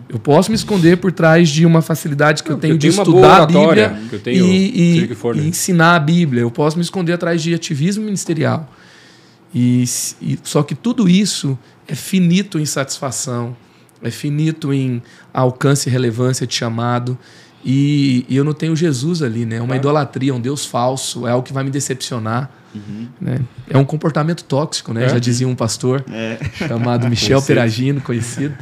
[0.09, 2.87] Eu posso me esconder por trás de uma facilidade que Não, eu tenho que de
[2.89, 5.43] eu tenho estudar a Bíblia que eu tenho, e, e- for, né?
[5.45, 6.41] e ensinar a Bíblia.
[6.43, 8.69] Eu posso me esconder atrás de ativismo ministerial.
[9.55, 9.85] E,
[10.21, 13.57] e- só que tudo isso é finito em satisfação,
[14.03, 15.01] é finito em
[15.33, 17.17] alcance e relevância de chamado.
[17.65, 19.57] E, e eu não tenho Jesus ali, né?
[19.57, 19.81] É uma Claro.
[19.81, 22.51] idolatria, um Deus falso, é algo que vai me decepcionar.
[23.21, 23.41] Né?
[23.69, 25.05] É um comportamento tóxico, né?
[25.07, 25.09] É.
[25.09, 26.39] Já dizia um pastor É.
[26.55, 27.47] chamado Michel Conhecido.
[27.47, 28.57] Peragino, conhecido.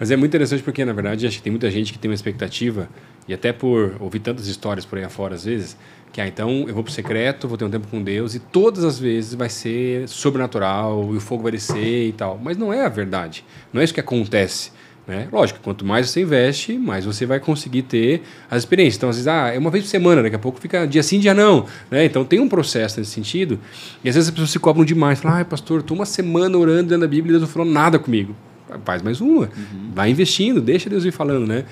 [0.00, 2.14] Mas é muito interessante porque, na verdade, acho que tem muita gente que tem uma
[2.14, 2.88] expectativa,
[3.26, 5.76] e até por ouvir tantas histórias por aí afora, às vezes,
[6.12, 8.84] que, ah, então eu vou pro secreto, vou ter um tempo com Deus, e todas
[8.84, 12.40] as vezes vai ser sobrenatural, e o fogo vai descer e tal.
[12.42, 13.44] Mas não é a verdade.
[13.72, 14.70] Não é isso que acontece.
[15.08, 15.26] Né?
[15.32, 18.96] Lógico, quanto mais você investe, mais você vai conseguir ter as experiências.
[18.96, 21.18] Então, às vezes, ah, é uma vez por semana, daqui a pouco fica dia sim,
[21.18, 21.64] dia não.
[21.90, 22.04] Né?
[22.04, 23.58] Então, tem um processo nesse sentido.
[24.04, 25.18] E às vezes as pessoas se cobram demais.
[25.18, 27.98] Falam, ah, pastor, estou uma semana orando dentro da Bíblia e Deus não falou nada
[27.98, 28.36] comigo.
[28.84, 29.48] Faz mais uma.
[29.94, 31.64] Vai investindo, deixa Deus ir falando, né?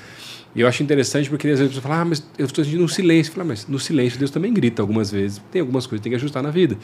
[0.54, 2.82] E eu acho interessante porque às vezes a pessoa fala, ah, mas eu estou sentindo
[2.82, 3.34] um silêncio.
[3.34, 5.42] Fala, mas no silêncio Deus também grita algumas vezes.
[5.52, 6.78] Tem algumas coisas que tem que ajustar na vida.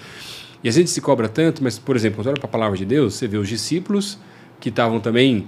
[0.63, 2.77] E a gente se cobra tanto, mas, por exemplo, quando você olha para a palavra
[2.77, 4.19] de Deus, você vê os discípulos
[4.61, 5.47] que estavam também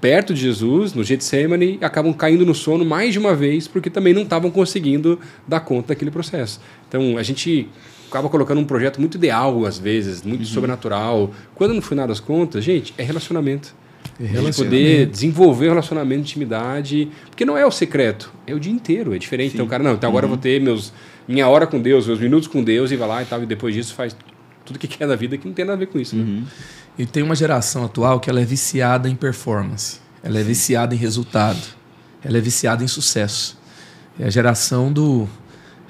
[0.00, 3.90] perto de Jesus, no Getsemane, e acabam caindo no sono mais de uma vez porque
[3.90, 6.60] também não estavam conseguindo dar conta daquele processo.
[6.88, 7.68] Então, a gente
[8.08, 11.30] acaba colocando um projeto muito ideal, às vezes, muito sobrenatural.
[11.54, 13.74] Quando, no final das contas, gente, é relacionamento.
[14.18, 18.60] A gente poder desenvolver um relacionamento de intimidade, porque não é o secreto, é o
[18.60, 19.54] dia inteiro, é diferente.
[19.54, 20.92] Então, o cara, não, então agora eu vou ter meus,
[21.26, 23.74] minha hora com Deus, meus minutos com Deus, e vai lá e tal, e depois
[23.74, 24.14] disso faz
[24.64, 26.16] tudo que quer da vida que não tem nada a ver com isso.
[26.16, 26.42] né?
[27.00, 30.98] E tem uma geração atual que ela é viciada em performance, ela é viciada em
[30.98, 31.58] resultado,
[32.22, 33.58] ela é viciada em sucesso.
[34.18, 35.26] É a geração do,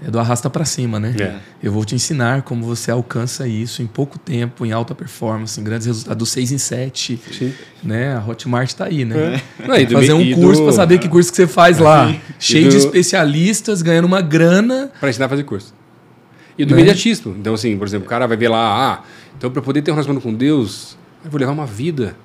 [0.07, 1.13] é do arrasta para cima, né?
[1.19, 1.35] É.
[1.61, 5.65] Eu vou te ensinar como você alcança isso em pouco tempo, em alta performance, em
[5.65, 7.21] grandes resultados, do 6 em 7.
[7.37, 7.53] Sim.
[7.83, 8.15] Né?
[8.17, 9.43] A Hotmart tá aí, né?
[9.67, 12.15] Não, e do- Fazer um curso do- para saber que curso que você faz lá.
[12.39, 14.93] Cheio do- de especialistas, ganhando uma grana.
[15.01, 15.75] Para ensinar a fazer curso.
[16.57, 16.83] E do Né?
[16.83, 17.35] imediatismo.
[17.37, 19.03] Então, assim, por exemplo, o cara vai ver lá, ah,
[19.37, 22.17] então para poder ter um relacionamento com Deus, eu vou levar uma vida.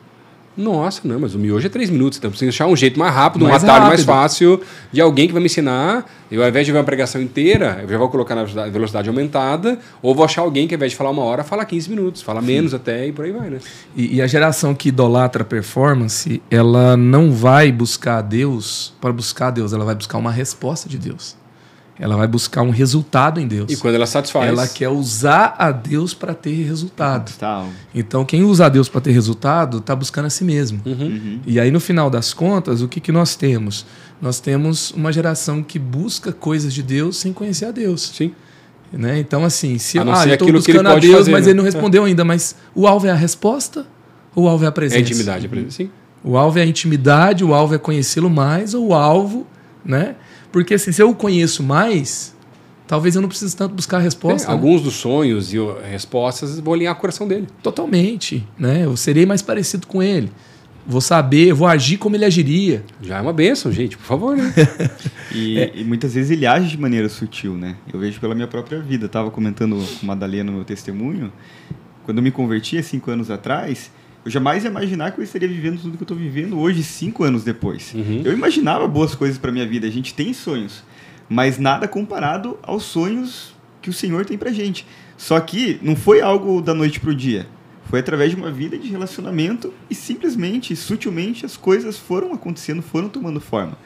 [0.57, 3.43] Nossa, não, mas o miojo é três minutos, então preciso achar um jeito mais rápido,
[3.43, 4.05] um Mais atalho mais rápido.
[4.05, 6.09] fácil de alguém que vai me ensinar.
[6.31, 9.77] Eu, ao invés de ver uma pregação inteira, eu já vou colocar na velocidade- aumentada,
[10.01, 12.41] ou vou achar alguém que, ao invés de falar uma hora, fala 15 minutos, fala
[12.41, 13.59] menos até e por aí vai, né?
[13.97, 19.51] E, e a geração que idolatra a performance, ela não vai buscar Deus para buscar
[19.51, 21.35] Deus, ela vai buscar uma resposta de Deus.
[21.97, 23.71] Ela vai buscar um resultado em Deus.
[23.71, 24.49] E quando ela satisfaz.
[24.49, 27.31] Ela quer usar a Deus para ter resultado.
[27.39, 27.69] Tal.
[27.93, 30.81] Então, quem usa a Deus para ter resultado, está buscando a si mesmo.
[30.85, 31.39] Uhum.
[31.47, 33.85] E aí, no final das contas, o que, que nós temos?
[34.21, 38.11] Nós temos uma geração que busca coisas de Deus sem conhecer a Deus.
[38.13, 38.33] Sim.
[38.91, 39.19] Né?
[39.19, 41.51] Então, assim, se A não ah, eu estou buscando a Deus, fazer, mas né?
[41.51, 42.25] ele não respondeu ainda.
[42.25, 43.85] Mas o alvo é a resposta
[44.35, 45.01] ou o alvo é a É presença?
[45.01, 45.77] intimidade, é presença.
[45.77, 45.89] Sim.
[46.23, 49.45] O alvo é a intimidade, o alvo é conhecê-lo mais, ou o alvo,
[49.85, 50.15] né?
[50.55, 52.33] Porque assim, se eu o conheço mais,
[52.87, 54.47] talvez eu não precise tanto buscar a resposta.
[54.47, 54.53] É, né?
[54.53, 55.57] alguns dos sonhos e
[55.91, 57.45] respostas vão alinhar o coração dele.
[57.61, 58.85] Totalmente, né?
[58.85, 60.31] Eu serei mais parecido com ele.
[60.87, 62.85] Vou saber, vou agir como ele agiria.
[63.01, 64.53] Já é uma benção, gente, por favor, né?
[65.35, 67.75] E, e muitas vezes ele age de maneira sutil, né?
[67.93, 69.07] Eu vejo pela minha própria vida.
[69.07, 71.33] Estava comentando com a Madalena no meu testemunho.
[72.05, 73.91] Quando eu me converti há cinco anos atrás,
[74.25, 77.23] eu jamais ia imaginar que eu estaria vivendo tudo que eu estou vivendo hoje, cinco
[77.23, 77.93] anos depois.
[77.93, 78.23] Uhum.
[78.25, 79.85] Eu imaginava boas coisas para minha vida.
[79.85, 80.83] A gente tem sonhos,
[81.29, 84.85] mas nada comparado aos sonhos que o Senhor tem para gente.
[85.15, 87.45] Só que não foi algo da noite pro dia.
[87.85, 93.07] Foi através de uma vida de relacionamento e simplesmente, sutilmente, as coisas foram acontecendo, foram
[93.07, 93.77] tomando forma.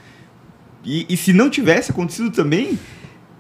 [0.86, 2.80] E, e se não tivesse acontecido também,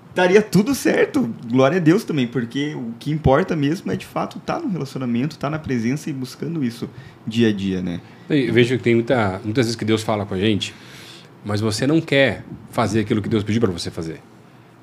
[0.09, 1.33] estaria tudo certo.
[1.49, 5.35] Glória a Deus também, porque o que importa mesmo é de fato estar no relacionamento,
[5.35, 6.89] estar na presença e buscando isso
[7.25, 8.01] dia a dia, né?
[8.29, 10.73] Eu vejo que tem muita, muitas vezes que Deus fala com a gente,
[11.43, 14.21] mas você não quer fazer aquilo que Deus pediu para você fazer.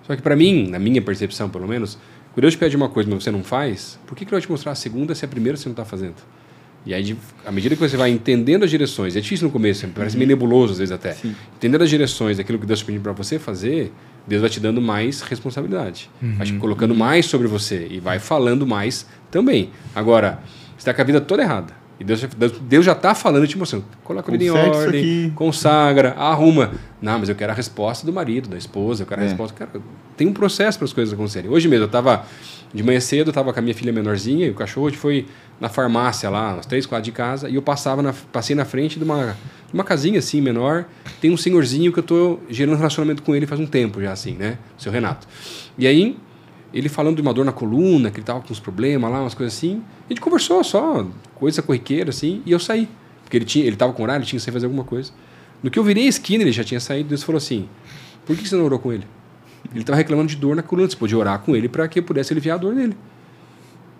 [0.06, 1.98] Só que para mim, na minha percepção pelo menos,
[2.32, 4.40] quando Deus te pede uma coisa mas você não faz, por que, que ele vai
[4.40, 6.16] te mostrar a segunda se a primeira você não está fazendo?
[6.84, 10.16] E aí, à medida que você vai entendendo as direções, é difícil no começo, parece
[10.16, 11.14] meio nebuloso às vezes até.
[11.14, 11.34] Sim.
[11.56, 13.92] Entendendo as direções daquilo que Deus pediu para você fazer,
[14.26, 16.10] Deus vai te dando mais responsabilidade.
[16.20, 19.70] Vai te colocando mais sobre você e vai falando mais também.
[19.94, 20.40] Agora,
[20.72, 21.72] você está com a vida toda errada.
[21.98, 22.28] E Deus, já-
[22.60, 23.84] Deus- já está falando e te mostrando.
[24.04, 26.72] Coloca a vida em ordem, consagra, arruma.
[27.00, 29.28] Não, mas eu quero a resposta do marido, da esposa, eu quero a É.
[29.28, 29.56] resposta.
[29.56, 29.80] Cara,
[30.16, 31.48] tem um processo para as coisas acontecerem.
[31.50, 32.26] Hoje mesmo, eu estava
[32.74, 35.26] de manhã cedo, estava com a minha filha menorzinha e o cachorro, gente foi
[35.60, 38.98] na farmácia lá, uns três, quatro de casa, e eu passava na, passei na frente
[38.98, 39.36] de uma,
[39.72, 40.84] uma casinha assim, menor.
[41.20, 44.32] Tem um senhorzinho que eu tô gerando relacionamento com ele faz um tempo já, assim,
[44.32, 44.58] né?
[44.78, 45.26] O seu Renato.
[45.78, 46.16] E aí,
[46.74, 49.34] ele falando de uma dor na coluna, que ele tava com uns problemas lá, umas
[49.34, 49.82] coisas assim.
[50.04, 52.88] A gente conversou só, coisa corriqueira, assim, e eu saí.
[53.22, 55.10] Porque ele, tinha, ele tava com horário, ele tinha que sair fazer alguma coisa.
[55.62, 57.68] No que eu virei a esquina, ele já tinha saído, Deus falou assim:
[58.24, 59.04] por que você não orou com ele?
[59.70, 62.32] Ele estava reclamando de dor na coluna, você podia orar com ele para que pudesse
[62.32, 62.96] aliviar a dor dele.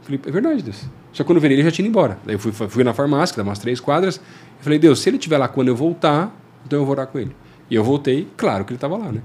[0.07, 0.85] Falei, é verdade, Deus.
[1.13, 2.17] Só que quando eu virei, ele já tinha ido embora.
[2.25, 4.17] Daí eu fui, fui na farmácia, que dava umas três quadras.
[4.19, 6.33] Eu falei, Deus, se ele estiver lá quando eu voltar,
[6.65, 7.35] então eu vou orar com ele.
[7.69, 9.21] E eu voltei, claro que ele estava lá, né?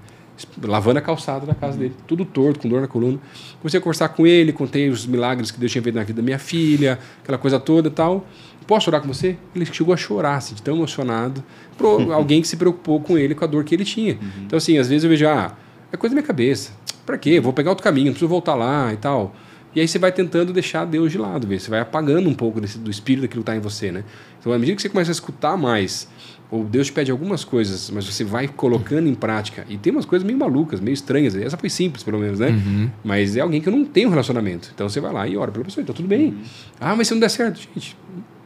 [0.63, 3.20] Lavando a calçada da casa dele, tudo torto, com dor na coluna.
[3.60, 6.26] Comecei a conversar com ele, contei os milagres que Deus tinha feito na vida da
[6.26, 8.26] minha filha, aquela coisa toda e tal.
[8.65, 9.38] Posso orar com você?
[9.54, 11.44] Ele chegou a chorar, assim, tão emocionado.
[11.78, 14.13] Por alguém que se preocupou com ele, com a dor que ele tinha.
[14.13, 14.44] Uhum.
[14.48, 15.56] Então, assim, às vezes eu vejo, ah,
[15.91, 16.72] é coisa da minha cabeça.
[17.06, 17.39] Para quê?
[17.39, 19.36] Vou pegar outro caminho, não preciso voltar lá e tal.
[19.74, 22.78] E aí você vai tentando deixar Deus de lado, você vai apagando um pouco desse,
[22.78, 24.04] do espírito daquilo que está em você, né?
[24.40, 26.10] Então, à medida que você começa a escutar mais,
[26.50, 30.04] ou Deus te pede algumas coisas, mas você vai colocando em prática, e tem umas
[30.04, 32.50] coisas meio malucas, meio estranhas, essa foi simples, pelo menos, né?
[32.50, 32.90] Uhum.
[33.02, 34.70] Mas é alguém que eu não tenho um relacionamento.
[34.76, 36.32] Então você vai lá e ora pela pessoa, então tudo bem.
[36.32, 36.44] Uhum.
[36.80, 37.96] Ah, mas se não der certo, gente,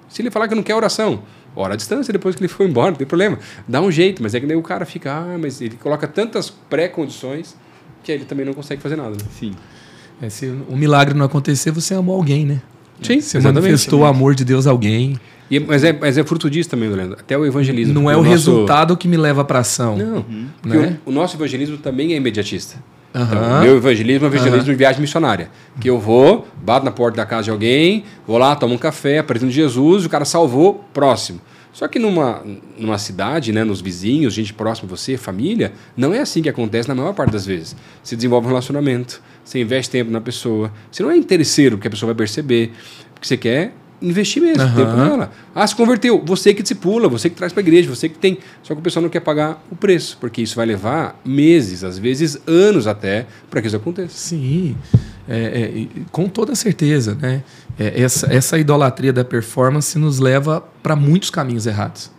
[0.08, 1.24] se ele falar que não quer oração,
[1.56, 3.40] ora à distância depois que ele foi embora, não tem problema.
[3.68, 6.52] Dá um jeito, mas é que daí o cara fica, ah, mas ele coloca tantas
[6.52, 7.58] pré-condições
[8.04, 9.12] que aí ele também não consegue fazer nada.
[9.12, 9.26] Né?
[9.32, 9.56] Sim.
[10.22, 12.62] É, se o milagre não acontecer, você amou alguém, né?
[13.02, 15.20] Sim, você manifestou o amor de Deus a alguém.
[15.50, 17.18] E, mas, é, mas é fruto disso também, Leandro.
[17.20, 17.94] Até o evangelismo.
[17.94, 18.32] Não é o, o nosso...
[18.32, 19.96] resultado que me leva para ação.
[19.98, 20.18] Não.
[20.18, 20.48] Uhum.
[20.64, 20.98] Né?
[21.06, 22.78] O, o, nosso evangelismo também é imediatista.
[23.14, 23.24] Uhum.
[23.24, 24.78] Então, meu evangelismo é evangelismo uhum.
[24.78, 25.50] viagem missionária.
[25.80, 29.20] Que eu vou, bato na porta da casa de alguém, vou lá, tomo um café,
[29.20, 31.40] apresento Jesus, o cara salvou, próximo.
[31.76, 32.42] Só que numa,
[32.78, 36.88] numa cidade, né, nos vizinhos, gente próxima de você, família, não é assim que acontece
[36.88, 37.76] na maior parte das vezes.
[38.02, 40.72] Você desenvolve um relacionamento, você investe tempo na pessoa.
[40.90, 42.72] Você não é interesseiro, porque a pessoa vai perceber.
[43.14, 44.74] Porque você quer investir mesmo, uhum.
[44.74, 45.32] tempo nela.
[45.54, 46.24] Ah, se converteu.
[46.26, 48.38] Você que discipula, você que traz para a igreja, você que tem.
[48.64, 51.98] Só que o pessoal não quer pagar o preço, porque isso vai levar meses, às
[51.98, 54.16] vezes anos até, para que isso aconteça.
[54.16, 54.78] Sim,
[55.28, 57.16] é, é, com toda certeza.
[57.16, 57.44] Né?
[57.78, 62.12] É, essa, essa idolatria da performance nos leva para muitos caminhos errados.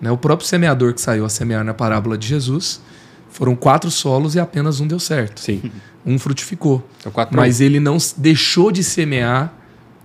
[0.00, 0.10] Né?
[0.10, 2.80] O próprio semeador que saiu a semear na parábola de Jesus
[3.30, 5.40] foram quatro solos e apenas um deu certo.
[5.40, 5.70] Sim.
[6.06, 6.86] Um frutificou.
[7.04, 9.52] É mas ele não deixou de semear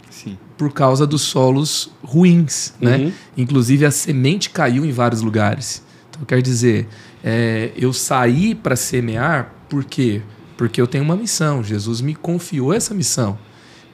[0.10, 0.38] Sim.
[0.58, 2.74] por causa dos solos ruins.
[2.82, 2.96] Né?
[2.96, 3.06] Uhum.
[3.06, 3.14] Né?
[3.38, 5.84] Inclusive, a semente caiu em vários lugares.
[6.10, 6.88] Então, quer dizer,
[7.24, 10.22] é, eu saí para semear por quê?
[10.58, 11.64] Porque eu tenho uma missão.
[11.64, 13.38] Jesus me confiou essa missão.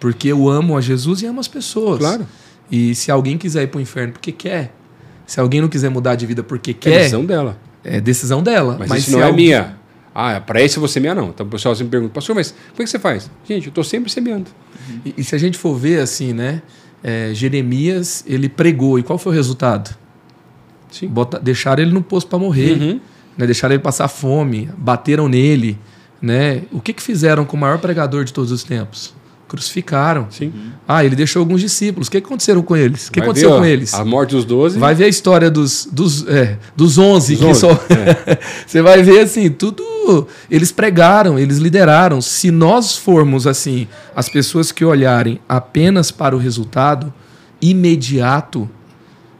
[0.06, 1.98] Porque eu amo a Jesus e amo as pessoas.
[1.98, 2.28] Claro.
[2.72, 4.72] E se alguém quiser ir para o inferno porque quer,
[5.26, 6.91] se alguém não quiser mudar de vida porque quer.
[6.91, 7.58] É decisão dela.
[7.84, 8.76] É decisão dela.
[8.78, 9.48] Mas, mas isso não é alguém...
[9.48, 9.80] minha.
[10.13, 11.30] Ah, para isso você semear não.
[11.30, 13.32] Então o pessoal sempre pergunta, pastor, mas como é que você faz?
[13.48, 14.46] Gente, eu estou sempre semeando.
[14.88, 15.00] Uhum.
[15.06, 16.62] E, e, se a gente for ver assim, né?
[17.04, 19.00] É, Jeremias, ele pregou.
[19.00, 19.89] E qual foi o resultado?
[20.91, 21.08] Sim.
[21.08, 22.74] Bota, deixaram ele no posto para morrer.
[22.74, 23.00] Uhum.
[23.36, 24.70] Né, deixaram ele passar fome.
[24.78, 25.80] Bateram nele.
[26.22, 26.62] Né?
[26.72, 29.15] O que, que fizeram com o maior pregador de todos os tempos?
[29.56, 30.28] Crucificaram.
[30.30, 30.52] Sim.
[30.88, 32.08] Ah, ele deixou alguns discípulos.
[32.08, 33.08] O que aconteceram com eles?
[33.08, 33.94] O que Vai aconteceu ver, ó, com eles?
[33.94, 34.78] A morte dos doze.
[34.78, 37.36] Vai ver a história dos, dos, é, dos onze.
[37.36, 37.72] Dos só...
[37.72, 38.38] é.
[38.68, 40.28] Você vai ver assim, tudo.
[40.52, 42.22] Eles pregaram, eles lideraram.
[42.22, 47.13] Se nós formos assim, as pessoas que olharem apenas para o resultado
[47.62, 48.70] imediato,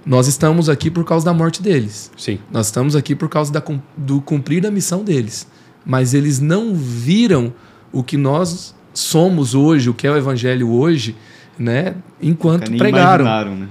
[0.06, 2.12] nós estamos aqui por causa da morte deles.
[2.18, 2.40] Sim.
[2.52, 3.62] Nós estamos aqui por causa da,
[3.98, 5.48] do cumprir da missão deles.
[5.86, 7.54] Mas eles não viram
[7.92, 11.16] o que nós somos hoje, o que é o evangelho hoje,
[11.60, 11.96] né?
[12.22, 13.56] Enquanto nem pregaram.
[13.56, 13.68] Né?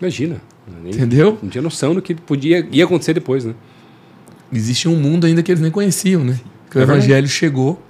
[0.00, 0.36] Imagina.
[0.82, 1.38] Nem, Entendeu?
[1.42, 3.54] Não tinha noção do que podia ia acontecer depois, né?
[4.52, 6.38] Existia um mundo ainda que eles nem conheciam, né?
[6.70, 7.82] Que o é evangelho chegou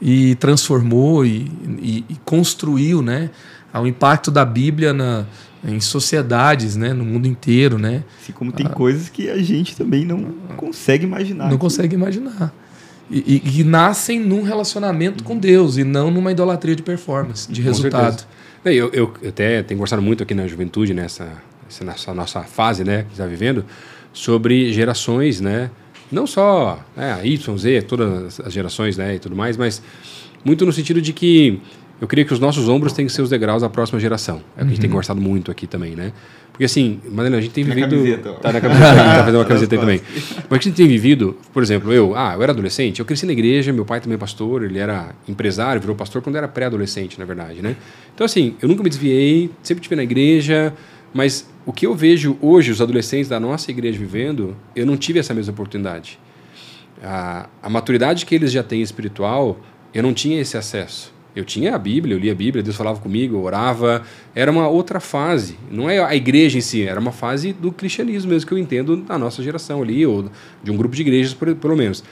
[0.00, 1.50] e transformou e,
[1.80, 3.30] e, e, construiu, né?
[3.72, 5.24] O impacto da Bíblia na,
[5.64, 6.92] em sociedades, né?
[6.92, 8.02] No mundo inteiro, né?
[8.20, 10.22] Assim como tem ah, coisas que a gente também não
[10.56, 11.48] consegue imaginar.
[11.48, 12.52] Não consegue imaginar
[13.12, 17.60] e, e, e nascem num relacionamento com Deus e não numa idolatria de performance, de
[17.60, 18.24] resultado.
[18.64, 21.28] Eu, eu, até tenho conversado muito aqui na juventude, nessa,
[21.84, 23.66] nessa nossa fase né, que está vivendo,
[24.14, 25.70] sobre gerações, né?
[26.10, 29.82] Não só né, a Y, Z, todas as gerações né, e tudo mais, mas
[30.44, 31.60] muito no sentido de que
[32.02, 34.38] eu creio que os nossos ombros têm que ser os degraus da próxima geração.
[34.38, 34.66] É o que uhum.
[34.66, 34.94] a gente tem uhum.
[34.94, 36.12] conversado muito aqui também, né?
[36.50, 37.90] Porque assim, Madalena, a gente tem vivido.
[37.90, 40.00] Camiseta, tá na camiseta, tá fazendo uma camiseta aí também.
[40.50, 43.30] Mas a gente tem vivido, por exemplo, eu, ah, eu era adolescente, eu cresci na
[43.30, 47.20] igreja, meu pai também é pastor, ele era empresário, virou pastor quando eu era pré-adolescente,
[47.20, 47.76] na verdade, né?
[48.12, 50.74] Então, assim, eu nunca me desviei, sempre estive na igreja,
[51.14, 55.20] mas o que eu vejo hoje, os adolescentes da nossa igreja vivendo, eu não tive
[55.20, 56.18] essa mesma oportunidade.
[57.00, 59.60] A, a maturidade que eles já têm espiritual,
[59.94, 61.21] eu não tinha esse acesso.
[61.34, 64.02] Eu tinha a Bíblia, eu lia a Bíblia, Deus falava comigo, eu orava.
[64.34, 65.56] Era uma outra fase.
[65.70, 68.96] Não é a igreja em si, era uma fase do cristianismo mesmo que eu entendo
[68.96, 70.30] da nossa geração ali, ou
[70.62, 72.04] de um grupo de igrejas, pelo menos.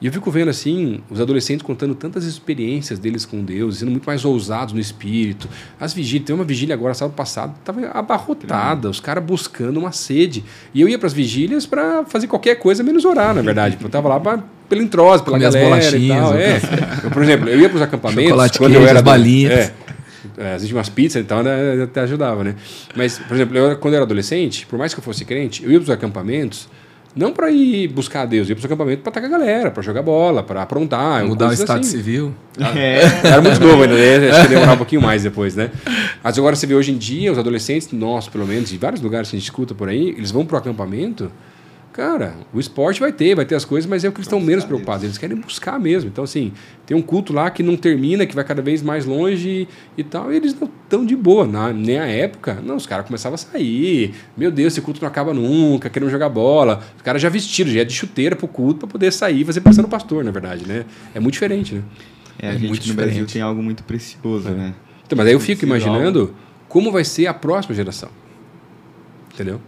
[0.00, 4.04] E eu fico vendo assim, os adolescentes contando tantas experiências deles com Deus, sendo muito
[4.04, 5.48] mais ousados no espírito.
[5.78, 10.44] As vigílias, tem uma vigília agora, sábado passado, estava abarrotada, os caras buscando uma sede.
[10.74, 13.78] E eu ia para as vigílias para fazer qualquer coisa menos orar, na verdade.
[13.80, 16.34] Eu estava lá pra, pelo introso, pela Comer galera e tal.
[16.34, 16.60] É.
[17.04, 19.52] Eu, por exemplo, eu ia para os acampamentos quando eu era balinhas.
[19.52, 19.72] É,
[20.36, 22.56] é, às vezes umas pizzas e tal, né, até ajudava, né?
[22.96, 25.70] Mas, por exemplo, eu, quando eu era adolescente, por mais que eu fosse crente, eu
[25.70, 26.68] ia para os acampamentos
[27.14, 29.82] não para ir buscar Deus, ia para o acampamento para estar com a galera, para
[29.82, 31.24] jogar bola, para aprontar.
[31.24, 31.90] Mudar o estado assim.
[31.90, 32.34] civil.
[32.58, 33.28] É.
[33.28, 34.30] Era muito novo ainda, né?
[34.30, 35.70] Acho que demorar um pouquinho mais depois, né?
[36.22, 39.28] Mas agora você vê hoje em dia, os adolescentes, nós pelo menos, em vários lugares
[39.28, 41.30] que a gente escuta por aí, eles vão para o acampamento
[41.92, 44.40] Cara, o esporte vai ter, vai ter as coisas, mas é o que eles estão
[44.40, 45.04] menos preocupados.
[45.04, 46.08] Eles querem buscar mesmo.
[46.08, 46.50] Então, assim,
[46.86, 50.32] tem um culto lá que não termina, que vai cada vez mais longe e tal.
[50.32, 51.46] E eles não estão de boa.
[51.46, 54.14] Na, nem a época, não, os caras começavam a sair.
[54.34, 56.82] Meu Deus, esse culto não acaba nunca, querendo jogar bola.
[56.96, 59.60] Os caras já vestiram, já é de chuteira pro culto para poder sair e fazer
[59.60, 60.86] passando pastor, na verdade, né?
[61.14, 61.82] É muito diferente, né?
[62.38, 62.96] É, a é gente no diferente.
[62.96, 64.52] Brasil tem algo muito precioso, é.
[64.52, 64.74] né?
[65.04, 66.34] Então, mas aí eu fico imaginando
[66.70, 68.08] como vai ser a próxima geração.
[69.34, 69.60] Entendeu?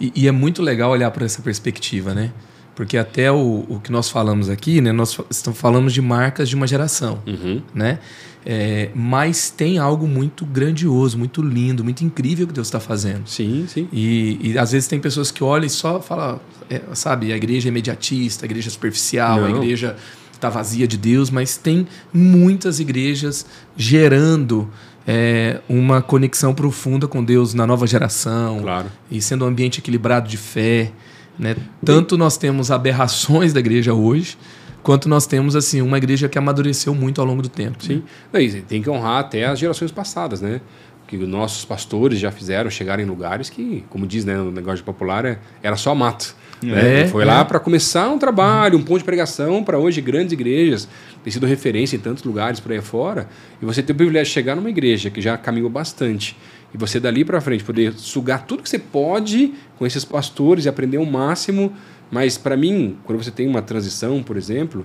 [0.00, 2.32] E, e é muito legal olhar para essa perspectiva, né?
[2.74, 4.92] Porque até o, o que nós falamos aqui, né?
[4.92, 7.60] Nós estamos falando de marcas de uma geração, uhum.
[7.74, 7.98] né?
[8.44, 13.28] É, mas tem algo muito grandioso, muito lindo, muito incrível que Deus está fazendo.
[13.28, 13.88] Sim, sim.
[13.92, 17.68] E, e, às vezes tem pessoas que olham e só falam, é, sabe, a igreja
[17.68, 19.46] é imediatista, a igreja é superficial, Não.
[19.46, 19.96] a igreja
[20.32, 23.46] está vazia de Deus, mas tem muitas igrejas
[23.76, 24.68] gerando
[25.06, 28.88] é, uma conexão profunda com Deus na nova geração claro.
[29.10, 30.92] e sendo um ambiente equilibrado de fé.
[31.38, 31.56] Né?
[31.84, 34.36] Tanto nós temos aberrações da igreja hoje,
[34.82, 37.82] quanto nós temos assim uma igreja que amadureceu muito ao longo do tempo.
[37.84, 38.62] Sim, né?
[38.68, 40.60] tem que honrar até as gerações passadas, né?
[41.06, 45.26] Que nossos pastores já fizeram chegar em lugares que, como diz né, no negócio popular,
[45.26, 46.34] é, era só mato.
[46.62, 47.02] Né?
[47.02, 47.26] É, Foi é.
[47.26, 50.88] lá para começar um trabalho, um ponto de pregação para hoje grandes igrejas,
[51.24, 53.28] tem sido referência em tantos lugares por aí fora.
[53.60, 56.36] E você tem o privilégio de chegar numa igreja que já caminhou bastante
[56.74, 60.68] e você dali para frente poder sugar tudo que você pode com esses pastores e
[60.68, 61.72] aprender o máximo.
[62.10, 64.84] Mas para mim, quando você tem uma transição, por exemplo,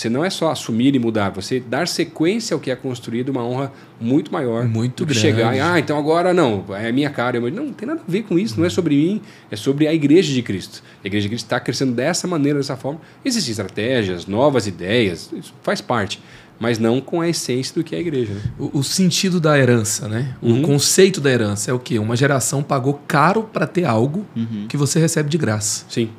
[0.00, 3.44] você não é só assumir e mudar, você dar sequência ao que é construído, uma
[3.44, 3.70] honra
[4.00, 4.64] muito maior.
[4.64, 5.20] Muito grande.
[5.20, 7.36] Chegar e, ah, então agora não, é a minha cara.
[7.36, 9.20] Eu, não, não tem nada a ver com isso, não é sobre mim,
[9.50, 10.82] é sobre a igreja de Cristo.
[11.04, 12.98] A igreja de Cristo está crescendo dessa maneira, dessa forma.
[13.22, 16.18] Existem estratégias, novas ideias, isso faz parte
[16.58, 18.34] mas não com a essência do que é a igreja.
[18.34, 18.42] Né?
[18.58, 20.36] O, o, sentido da herança, né?
[20.42, 20.60] Uhum.
[20.60, 21.98] O conceito da herança é o quê?
[21.98, 24.66] Uma geração pagou caro para ter algo uhum.
[24.68, 25.86] que você recebe de graça.
[25.88, 26.10] Sim.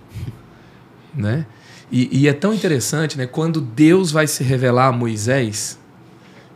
[1.13, 1.45] Né?
[1.91, 3.27] E, e, é tão interessante, né?
[3.27, 5.77] Quando Deus vai se revelar a Moisés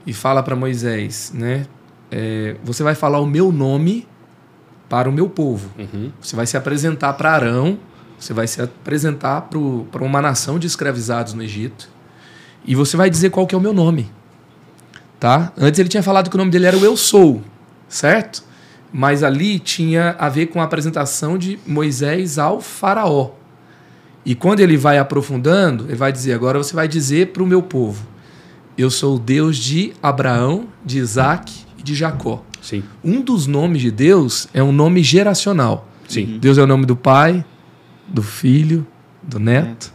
[0.07, 1.67] e fala para Moisés, né?
[2.09, 4.07] É, você vai falar o meu nome
[4.87, 5.69] para o meu povo.
[5.77, 6.11] Uhum.
[6.21, 7.77] Você vai se apresentar para Arão,
[8.17, 11.89] você vai se apresentar para uma nação de escravizados no Egito
[12.65, 14.09] e você vai dizer qual que é o meu nome.
[15.19, 15.51] Tá?
[15.57, 17.41] Antes ele tinha falado que o nome dele era o Eu Sou,
[17.87, 18.43] certo?
[18.91, 23.31] Mas ali tinha a ver com a apresentação de Moisés ao faraó.
[24.25, 27.61] E quando ele vai aprofundando, ele vai dizer: agora você vai dizer para o meu
[27.61, 28.05] povo:
[28.77, 32.43] Eu sou o Deus de Abraão, de Isaac e de Jacó.
[32.61, 32.83] Sim.
[33.03, 35.87] Um dos nomes de Deus é um nome geracional.
[36.07, 36.39] Sim.
[36.41, 37.45] Deus é o nome do Pai,
[38.07, 38.85] do Filho,
[39.21, 39.93] do Neto,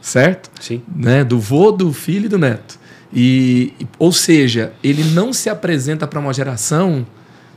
[0.00, 0.50] certo?
[0.60, 0.82] Sim.
[0.94, 1.24] Né?
[1.24, 2.78] Do vô, do filho e do neto.
[3.12, 7.06] E, ou seja, ele não se apresenta para uma geração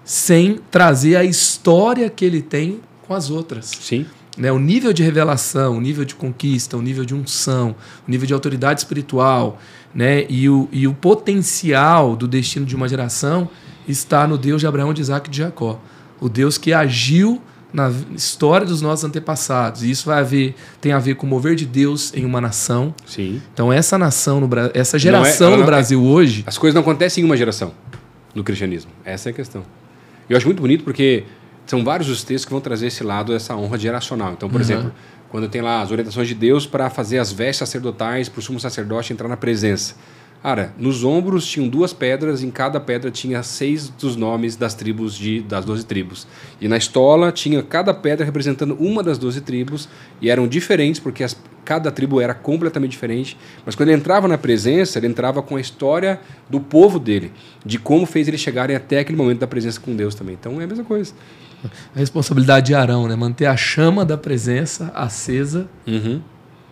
[0.04, 3.66] sem trazer a história que ele tem com as outras.
[3.66, 4.06] Sim.
[4.40, 4.50] Né?
[4.52, 7.76] O nível de revelação, o nível de conquista, o nível de unção,
[8.08, 9.60] o nível de autoridade espiritual
[9.94, 10.26] né?
[10.30, 13.50] e, o, e o potencial do destino de uma geração
[13.86, 15.82] está no Deus de Abraão, de Isaac e de Jacó.
[16.22, 17.42] O Deus que agiu
[17.74, 19.84] na história dos nossos antepassados.
[19.84, 22.96] E isso vai haver, tem a ver com o mover de Deus em uma nação.
[23.06, 23.42] Sim.
[23.54, 27.24] Então essa nação no essa geração é, no Brasil é, hoje, as coisas não acontecem
[27.24, 27.74] em uma geração
[28.34, 28.90] no cristianismo.
[29.04, 29.64] Essa é a questão.
[30.30, 31.26] Eu acho muito bonito porque
[31.70, 34.34] são vários os textos que vão trazer esse lado dessa honra geracional.
[34.34, 34.62] Então, por uhum.
[34.62, 34.94] exemplo,
[35.30, 38.60] quando tem lá as orientações de Deus para fazer as vestes sacerdotais para o sumo
[38.60, 39.96] sacerdote entrar na presença.
[40.42, 45.18] Cara, nos ombros tinham duas pedras, em cada pedra tinha seis dos nomes das tribos
[45.18, 46.26] de, das doze tribos.
[46.62, 49.90] E na estola tinha cada pedra representando uma das doze tribos,
[50.22, 51.36] e eram diferentes, porque as,
[51.66, 53.38] cada tribo era completamente diferente.
[53.66, 57.34] Mas quando ele entrava na presença, ele entrava com a história do povo dele,
[57.66, 60.38] de como fez eles chegarem até aquele momento da presença com Deus também.
[60.40, 61.14] Então é a mesma coisa.
[61.94, 63.16] A responsabilidade de Arão, né?
[63.18, 66.22] Manter a chama da presença acesa uhum.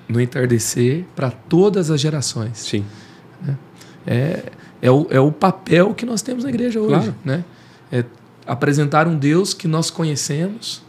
[0.07, 2.59] no entardecer para todas as gerações.
[2.59, 2.86] Sim.
[4.08, 4.43] É,
[4.82, 6.93] é, é o, é o papel que nós temos na igreja hoje.
[6.95, 7.16] Claro.
[7.26, 7.43] Né?
[7.91, 8.03] É
[8.45, 10.82] apresentar um Deus que nós conhecemos,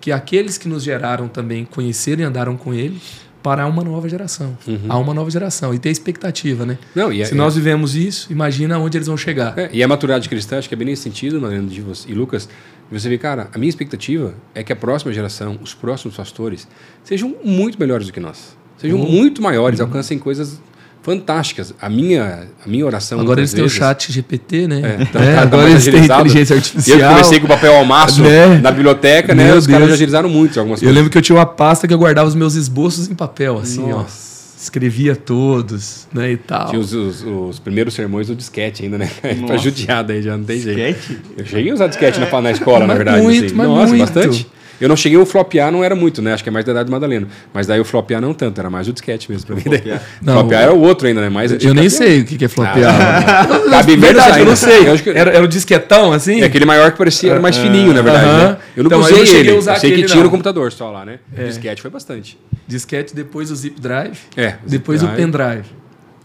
[0.00, 3.00] que aqueles que nos geraram também conheceram e andaram com ele,
[3.42, 4.58] para uma nova geração.
[4.66, 4.78] Uhum.
[4.88, 5.72] A uma nova geração.
[5.72, 6.76] E ter expectativa, né?
[6.94, 9.56] Não, e é- Se nós vivemos isso, imagina onde eles vão chegar.
[9.58, 12.14] É, e a maturidade cristã, acho que é bem nesse sentido, Mariano de você, e
[12.14, 12.48] Lucas,
[12.90, 16.66] você vê, cara, a minha expectativa é que a próxima geração, os próximos pastores,
[17.04, 18.56] sejam muito melhores do que nós.
[18.76, 19.10] Sejam Uhum.
[19.10, 20.60] muito maiores, alcancem coisas
[21.08, 21.72] fantásticas.
[21.80, 23.18] A minha, a minha oração.
[23.18, 24.80] Agora eles têm o vezes- chat GPT, né?
[25.00, 26.98] É, tá- É, tá- tá agora mais eles têm inteligência Eu artificial.
[26.98, 28.58] que comecei com o papel ao maço Né?
[28.58, 29.46] na biblioteca, né?
[29.46, 29.90] Meu os caras Deus.
[29.90, 30.94] já agilizaram muito algumas Eu coisas.
[30.94, 33.80] lembro que eu tinha uma pasta que eu guardava os meus esboços em papel, assim,
[33.88, 34.24] Nossa.
[34.24, 34.28] ó.
[34.60, 36.66] Escrevia todos, né, e tal.
[36.70, 39.08] Tinha os, os- os primeiros sermões do disquete ainda, né?
[39.22, 39.58] pra Nossa.
[39.58, 40.76] judiar daí, já não tem jeito.
[40.98, 41.18] Disquete?
[41.38, 43.22] Eu cheguei a usar disquete na, na escola, na Mas verdade.
[43.22, 43.54] muito, assim.
[43.54, 44.00] mas Nossa, muito.
[44.00, 44.46] bastante.
[44.80, 46.32] Eu não cheguei o flopear, não era muito, né?
[46.34, 47.26] Acho que é mais da idade do Madaleno.
[47.52, 49.62] Mas daí o flopear não tanto, era mais o disquete mesmo pra mim.
[49.62, 50.02] Flopear.
[50.22, 51.28] Não, flopear era o outro ainda, né?
[51.28, 52.94] Mais Eu nem sei o que é flopear.
[52.94, 54.86] Ah, cabe verdade, eu não sei.
[54.88, 56.40] Eu acho que- Era, era o disquetão, assim?
[56.40, 58.26] É aquele maior que parecia era mais fininho, na verdade.
[58.26, 58.56] Né?
[58.76, 59.50] Eu nunca Então, eu usei não cheguei ele.
[59.50, 60.30] a usar eu sei que tinha no não.
[60.30, 61.18] computador só lá, né?
[61.36, 61.44] É.
[61.44, 62.38] Disquete foi bastante.
[62.66, 64.54] Disquete, depois o zip drive, É.
[64.66, 65.32] depois Zip o drive.
[65.32, 65.64] pendrive.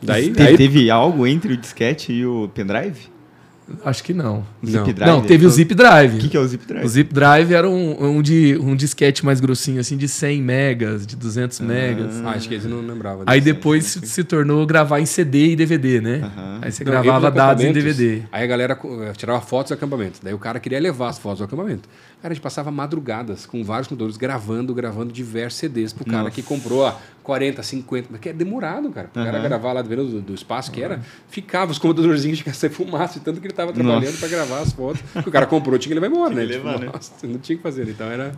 [0.01, 3.12] Daí, Te- daí Teve algo entre o disquete e o pendrive?
[3.85, 4.39] Acho que não.
[4.61, 4.85] O Não.
[4.85, 5.11] zip drive?
[5.11, 6.15] não, teve o zip drive.
[6.17, 6.85] O que, que é o zip drive?
[6.85, 11.07] O zip drive era um, um, de, um disquete mais grossinho, assim, de 100 megas,
[11.07, 12.21] de 200 megas.
[12.23, 13.23] Ah, acho que eles não lembrava.
[13.25, 16.21] Aí depois se, se tornou gravar em CD e DVD, né?
[16.23, 16.59] Aham.
[16.61, 18.23] Aí você Não, gravava dados em DVD.
[18.31, 20.19] Aí a galera eh, tirava fotos do acampamento.
[20.21, 21.87] Daí o cara queria levar as fotos do acampamento.
[22.21, 26.31] Cara, a gente passava madrugadas com vários computadores gravando, gravando diversos CDs pro cara Nossa.
[26.31, 28.07] que comprou a 40, 50.
[28.11, 29.07] Mas que é demorado, cara.
[29.09, 29.47] O cara Aham.
[29.47, 33.47] gravar lá do, do espaço que era, ficava os computadorzinhos de sair fumaça, tanto que
[33.47, 34.17] ele tava trabalhando Nossa.
[34.17, 35.01] para gravar as fotos.
[35.23, 36.47] Que o cara comprou, tinha que levar embora, Tinha né?
[36.51, 36.89] que levar, né?
[36.93, 37.87] nossa, não tinha que fazer.
[37.87, 38.33] Então era.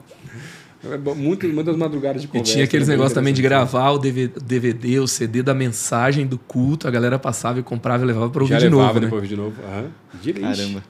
[1.16, 2.52] Muito, muitas madrugadas de E conversa.
[2.54, 2.94] tinha aqueles né?
[2.94, 7.60] negócios também de gravar o DVD, o CD da mensagem do culto, a galera passava
[7.60, 9.12] e comprava e levava para ouvir Já de levava novo, né?
[9.12, 9.56] ouvir de novo.
[9.64, 9.88] Aham.
[10.22, 10.48] Direito.
[10.48, 10.84] Caramba.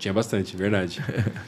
[0.00, 1.00] Tinha bastante, verdade.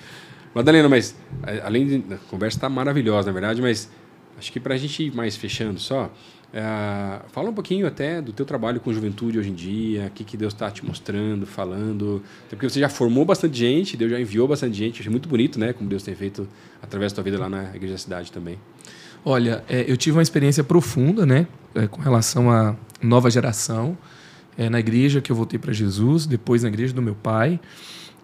[0.55, 1.17] Madalena, mas
[1.65, 2.15] além de.
[2.15, 3.91] A conversa está maravilhosa, na verdade, mas
[4.39, 6.13] acho que para a gente ir mais fechando só,
[6.53, 10.25] eh, fala um pouquinho até do teu trabalho com juventude hoje em dia, o que,
[10.25, 12.23] que Deus está te mostrando, falando.
[12.47, 15.01] Até Porque você já formou bastante gente, Deus já enviou bastante gente.
[15.01, 15.73] Achei muito bonito, né?
[15.73, 16.49] Como Deus tem feito
[16.83, 18.59] através da tua vida lá na Igreja da Cidade também.
[19.25, 23.99] Olha, é, eu tive uma experiência profunda, né, é, com relação à nova geração,
[24.57, 27.61] é, na igreja que eu voltei para Jesus, depois na igreja do meu pai.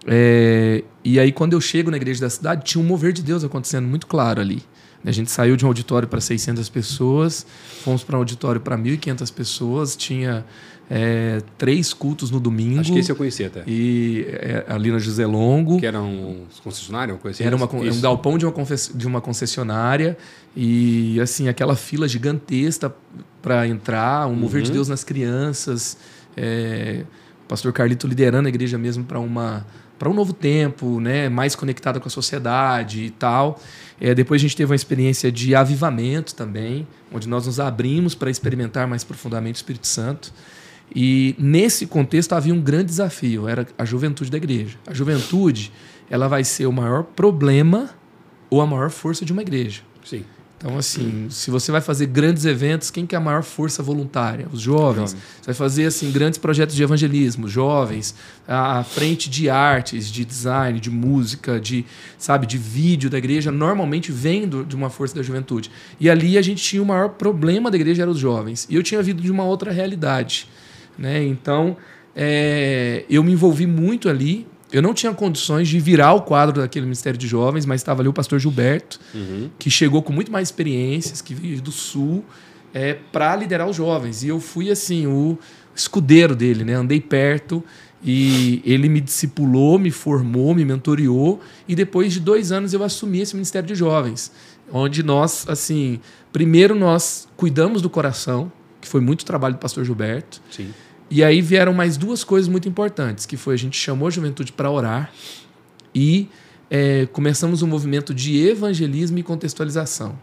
[0.07, 3.43] É, e aí, quando eu chego na igreja da cidade, tinha um mover de Deus
[3.43, 4.63] acontecendo muito claro ali.
[5.05, 7.45] A gente saiu de um auditório para 600 pessoas,
[7.83, 10.43] fomos para um auditório para 1.500 pessoas, tinha
[10.89, 12.79] é, três cultos no domingo.
[12.79, 13.63] Acho que esse eu conheci até.
[13.67, 15.79] E é, ali na José Longo.
[15.79, 17.43] Que era um concessionário, uma coisa assim?
[17.43, 18.53] Era uma, um galpão de uma,
[18.93, 20.17] de uma concessionária
[20.55, 22.93] e assim aquela fila gigantesca
[23.41, 24.75] para entrar, um mover de Uhum.
[24.75, 25.97] Deus nas crianças,
[26.35, 27.03] é,
[27.43, 29.65] o pastor Carlito liderando a igreja mesmo para uma
[29.97, 33.59] para um novo tempo, né, mais conectada com a sociedade e tal.
[33.99, 38.29] É, depois a gente teve uma experiência de avivamento também, onde nós nos abrimos para
[38.29, 40.33] experimentar mais profundamente o Espírito Santo.
[40.93, 44.77] E nesse contexto havia um grande desafio, era a juventude da igreja.
[44.85, 45.71] A juventude,
[46.09, 47.89] ela vai ser o maior problema
[48.49, 49.81] ou a maior força de uma igreja.
[50.03, 50.23] Sim.
[50.57, 54.47] Então, assim, se você vai fazer grandes eventos, quem que é a maior força voluntária?
[54.51, 55.11] Os jovens.
[55.11, 55.23] Jovens.
[55.41, 58.15] Você vai fazer, assim, grandes projetos de evangelismo, jovens,
[58.47, 61.85] à frente de artes, de design, de música, de,
[62.17, 65.69] sabe, de vídeo da igreja, normalmente vem do- de uma força da juventude.
[65.99, 68.65] E ali a gente tinha o maior problema da igreja, eram os jovens.
[68.69, 70.47] E eu tinha vindo de uma outra realidade,
[70.97, 71.21] né?
[71.21, 71.75] Então,
[72.15, 74.47] é, eu me envolvi muito ali.
[74.71, 78.09] Eu não tinha condições de virar o quadro daquele Ministério de Jovens, mas estava ali
[78.09, 79.49] o pastor Gilberto, Uhum.
[79.59, 82.25] que chegou com muito mais experiências, que veio do Sul,
[82.73, 84.23] é, para liderar os jovens.
[84.23, 85.37] E eu fui, assim, o
[85.75, 86.73] escudeiro dele, né?
[86.73, 87.63] Andei perto
[88.03, 91.39] e ele me discipulou, me formou, me mentoreou.
[91.67, 94.31] E depois de dois anos eu assumi esse Ministério de Jovens,
[94.71, 95.99] onde nós, assim,
[96.33, 98.51] primeiro nós cuidamos do coração,
[98.81, 100.41] que foi muito trabalho do pastor Gilberto.
[100.51, 100.69] Sim.
[101.09, 104.51] E aí vieram mais duas coisas muito importantes, que foi a gente chamou a juventude
[104.51, 105.11] para orar
[105.93, 106.27] e
[106.69, 110.17] é, começamos um movimento de evangelismo e contextualização.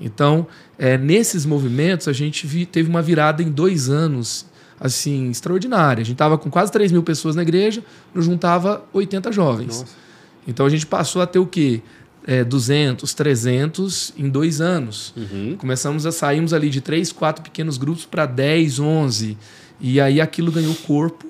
[0.00, 0.46] Então,
[0.78, 4.46] é, nesses movimentos, a gente vi- teve uma virada em dois anos
[4.78, 6.00] assim extraordinária.
[6.00, 7.82] A gente estava com quase 3 mil pessoas na igreja,
[8.14, 9.80] nos juntava 80 jovens.
[9.80, 9.86] Nossa.
[10.48, 11.82] Então, a gente passou a ter o quê?
[12.26, 15.12] É, 200, 300 em dois anos.
[15.16, 15.56] Uhum.
[15.58, 19.36] Começamos a sairmos ali de três, quatro pequenos grupos para 10, 11.
[19.80, 21.26] E aí aquilo ganhou corpo.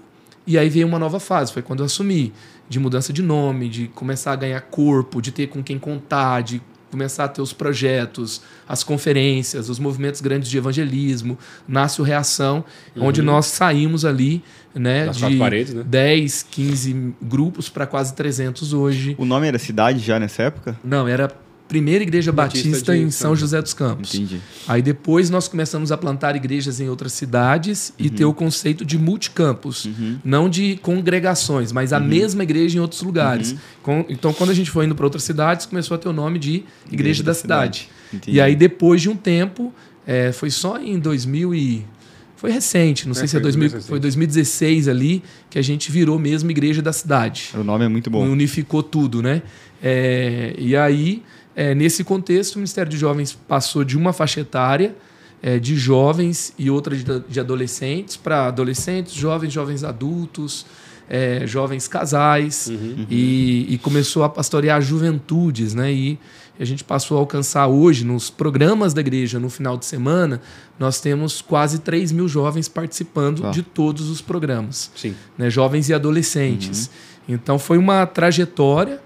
[0.46, 1.52] E aí veio uma nova fase.
[1.52, 2.32] Foi quando eu assumi.
[2.68, 6.62] De mudança de nome, de começar a ganhar corpo, de ter com quem contar, de
[6.90, 12.64] começar a ter os projetos, as conferências, os movimentos grandes de evangelismo, nasce o Reação,
[12.96, 13.06] uhum.
[13.06, 14.42] onde nós saímos ali
[14.74, 15.84] né, de paredes, né?
[15.84, 19.14] 10, 15 grupos para quase 300 hoje.
[19.18, 20.78] O nome era cidade já nessa época?
[20.84, 21.30] Não, era
[21.70, 24.12] Primeira Igreja Batista, Batista em São José dos Campos.
[24.12, 24.40] Entendi.
[24.66, 28.06] Aí depois nós começamos a plantar igrejas em outras cidades uhum.
[28.06, 29.84] e ter o conceito de multicampos.
[29.84, 30.18] Uhum.
[30.24, 32.08] Não de congregações, mas a uhum.
[32.08, 33.52] mesma igreja em outros lugares.
[33.52, 33.58] Uhum.
[33.84, 36.40] Com, então, quando a gente foi indo para outras cidades, começou a ter o nome
[36.40, 37.88] de Igreja, igreja da, da, Cidade.
[38.10, 38.30] cidade.
[38.32, 39.72] E aí, depois de um tempo,
[40.04, 41.86] é, foi só em 2000 e...
[42.34, 46.18] Foi recente, não é, sei se é 2000, foi 2016 ali que a gente virou
[46.18, 47.50] mesmo Igreja da Cidade.
[47.54, 48.26] O nome é muito bom.
[48.26, 49.42] Unificou tudo, né?
[49.82, 51.22] É, e aí
[51.54, 54.94] é, nesse contexto, o Ministério de Jovens passou de uma faixa etária
[55.42, 60.66] é, de jovens e outra de, de adolescentes para adolescentes, jovens, jovens adultos,
[61.08, 63.06] é, jovens casais uhum.
[63.10, 65.92] e, e, começou a pastorear juventudes, né?
[65.92, 66.18] E
[66.58, 70.40] a gente passou a alcançar hoje nos programas da igreja no final de semana
[70.78, 73.50] nós temos quase 3 mil jovens participando ah.
[73.50, 75.16] de todos os programas, Sim.
[75.36, 75.50] Né?
[75.50, 76.86] Jovens e adolescentes.
[76.86, 77.34] Uhum.
[77.34, 79.00] Então foi uma trajetória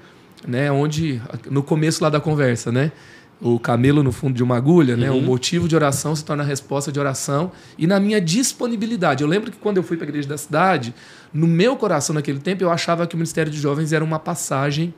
[0.46, 0.70] né?
[0.70, 1.20] Onde
[1.50, 2.92] no começo lá da conversa, né?
[3.40, 5.00] O camelo no fundo de uma agulha, uhum.
[5.00, 5.10] né?
[5.10, 5.22] O uhum.
[5.22, 9.22] motivo de oração se torna a resposta de oração e na minha disponibilidade.
[9.22, 10.94] Eu lembro que quando eu fui para a igreja da cidade,
[11.32, 14.94] no meu coração naquele tempo eu achava que o ministério de jovens era uma passagem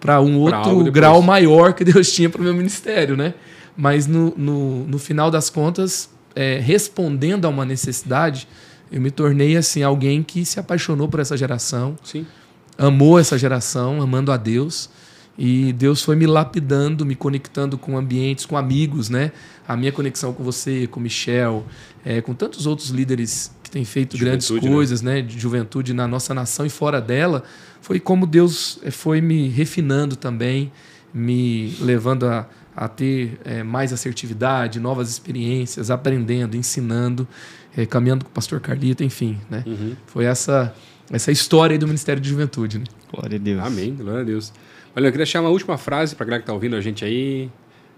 [0.00, 3.34] para um outro grau maior que Deus tinha para o meu ministério, né?
[3.76, 8.48] Mas no, no, no final das contas, é, respondendo a uma necessidade,
[8.90, 11.96] eu me tornei assim alguém que se apaixonou por essa geração.
[12.02, 12.26] Sim
[12.80, 14.88] amou essa geração, amando a Deus.
[15.38, 19.32] E Deus foi me lapidando, me conectando com ambientes, com amigos, né?
[19.66, 21.64] A minha conexão com você, com Michel,
[22.04, 24.76] é, com tantos outros líderes que têm feito juventude, grandes né?
[24.76, 25.14] coisas, né?
[25.14, 25.22] né?
[25.22, 27.42] De juventude na nossa nação e fora dela,
[27.80, 30.70] foi como Deus é, foi me refinando também,
[31.14, 37.26] me levando a, a ter é, mais assertividade, novas experiências, aprendendo, ensinando,
[37.74, 39.64] é, caminhando com o pastor Carlito, enfim, né?
[39.66, 39.96] Uhum.
[40.06, 40.74] Foi essa
[41.10, 42.78] essa história aí do Ministério de Juventude.
[42.78, 42.84] Né?
[43.12, 43.60] Glória a Deus.
[43.62, 44.52] Amém, glória a Deus.
[44.94, 47.04] Olha, eu queria deixar uma última frase para a galera que está ouvindo a gente
[47.04, 47.48] aí,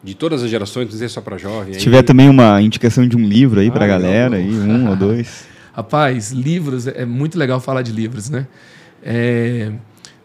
[0.02, 1.72] de todas as gerações, não dizer só para jovem.
[1.72, 1.82] Se aí.
[1.84, 4.96] tiver também uma indicação de um livro aí ah, para a galera, aí, um ou
[4.96, 5.46] dois.
[5.72, 8.46] Rapaz, livros, é muito legal falar de livros, né?
[9.02, 9.72] É,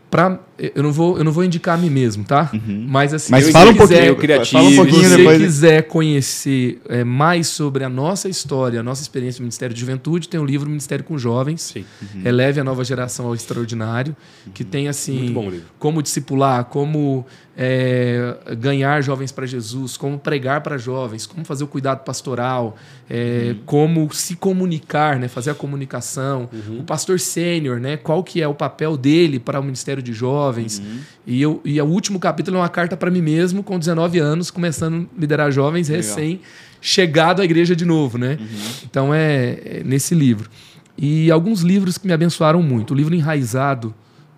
[0.10, 2.50] Pra, eu, não vou, eu não vou indicar a mim mesmo, tá?
[2.54, 2.86] Uhum.
[2.88, 5.38] Mas assim, Mas fala um pouquinho, criativo, fala um pouquinho se você depois...
[5.42, 10.30] quiser conhecer é, mais sobre a nossa história, a nossa experiência no Ministério de Juventude,
[10.30, 12.22] tem o um livro Ministério com Jovens, uhum.
[12.24, 14.16] Eleve a Nova Geração ao Extraordinário,
[14.54, 14.70] que uhum.
[14.70, 15.36] tem assim,
[15.78, 17.26] como discipular, como
[17.60, 22.78] é, ganhar jovens para Jesus, como pregar para jovens, como fazer o cuidado pastoral,
[23.10, 23.64] é, uhum.
[23.66, 26.82] como se comunicar, né, fazer a comunicação, uhum.
[26.82, 30.78] o pastor sênior, né, qual que é o papel dele para o ministério de jovens.
[30.78, 31.00] Uhum.
[31.26, 34.52] E, eu, e o último capítulo é uma carta para mim mesmo, com 19 anos,
[34.52, 36.04] começando a liderar jovens, Legal.
[36.04, 36.40] recém
[36.80, 38.38] chegado à igreja de novo, né?
[38.40, 38.48] Uhum.
[38.86, 40.48] Então é, é nesse livro.
[40.96, 42.94] E alguns livros que me abençoaram muito.
[42.94, 43.96] O livro Enraizado,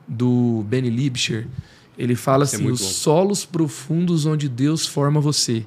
[0.08, 1.48] do Benny Libscher,
[2.00, 2.88] ele fala Isso é assim: é os bom.
[2.88, 5.66] solos profundos onde Deus forma você.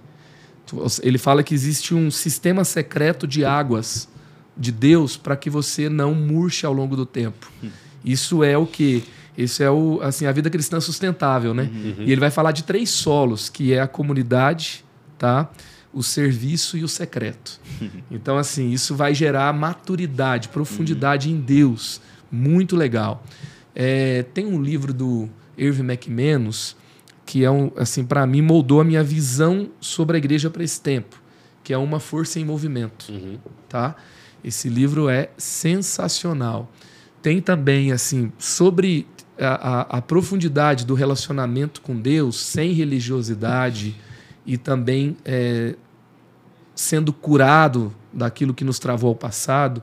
[1.03, 4.09] Ele fala que existe um sistema secreto de águas
[4.57, 7.53] de Deus para que você não murche ao longo do tempo.
[8.03, 9.05] Isso é o que
[9.37, 11.70] isso é o, assim, a vida cristã sustentável, né?
[11.72, 12.05] Uhum.
[12.05, 14.85] E ele vai falar de três solos, que é a comunidade,
[15.18, 15.51] tá?
[15.93, 17.61] o serviço e o secreto.
[18.11, 21.37] Então, assim, isso vai gerar maturidade, profundidade uhum.
[21.37, 22.01] em Deus.
[22.30, 23.24] Muito legal.
[23.74, 26.77] É, tem um livro do Irving McManus,
[27.25, 30.81] que é um, assim, para mim moldou a minha visão sobre a igreja para esse
[30.81, 31.21] tempo,
[31.63, 33.39] que é uma força em movimento, uhum.
[33.69, 33.95] tá?
[34.45, 36.71] Esse livro é sensacional.
[37.23, 39.07] Tem também assim sobre
[39.39, 43.95] a, a, a profundidade do relacionamento com Deus sem religiosidade
[44.45, 45.77] e também é,
[46.75, 49.83] sendo curado daquilo que nos travou ao passado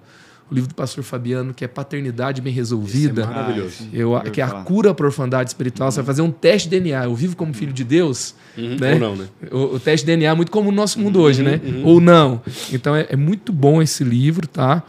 [0.50, 3.22] o livro do pastor Fabiano, que é Paternidade Bem Resolvida.
[3.22, 3.90] Isso é maravilhoso.
[3.94, 5.88] Eu, que é a cura para a orfandade espiritual.
[5.88, 5.92] Uhum.
[5.92, 7.06] Você vai fazer um teste de DNA.
[7.06, 8.34] Eu vivo como filho de Deus.
[8.58, 8.76] Uhum.
[8.80, 8.94] Né?
[8.94, 9.28] Ou não, né?
[9.52, 11.50] O, o, teste de DNA é muito como o nosso mundo hoje, uhum.
[11.50, 11.62] né?
[11.64, 11.86] Uhum.
[11.86, 12.42] Ou não.
[12.74, 14.84] Então é, é, muito bom esse livro, tá?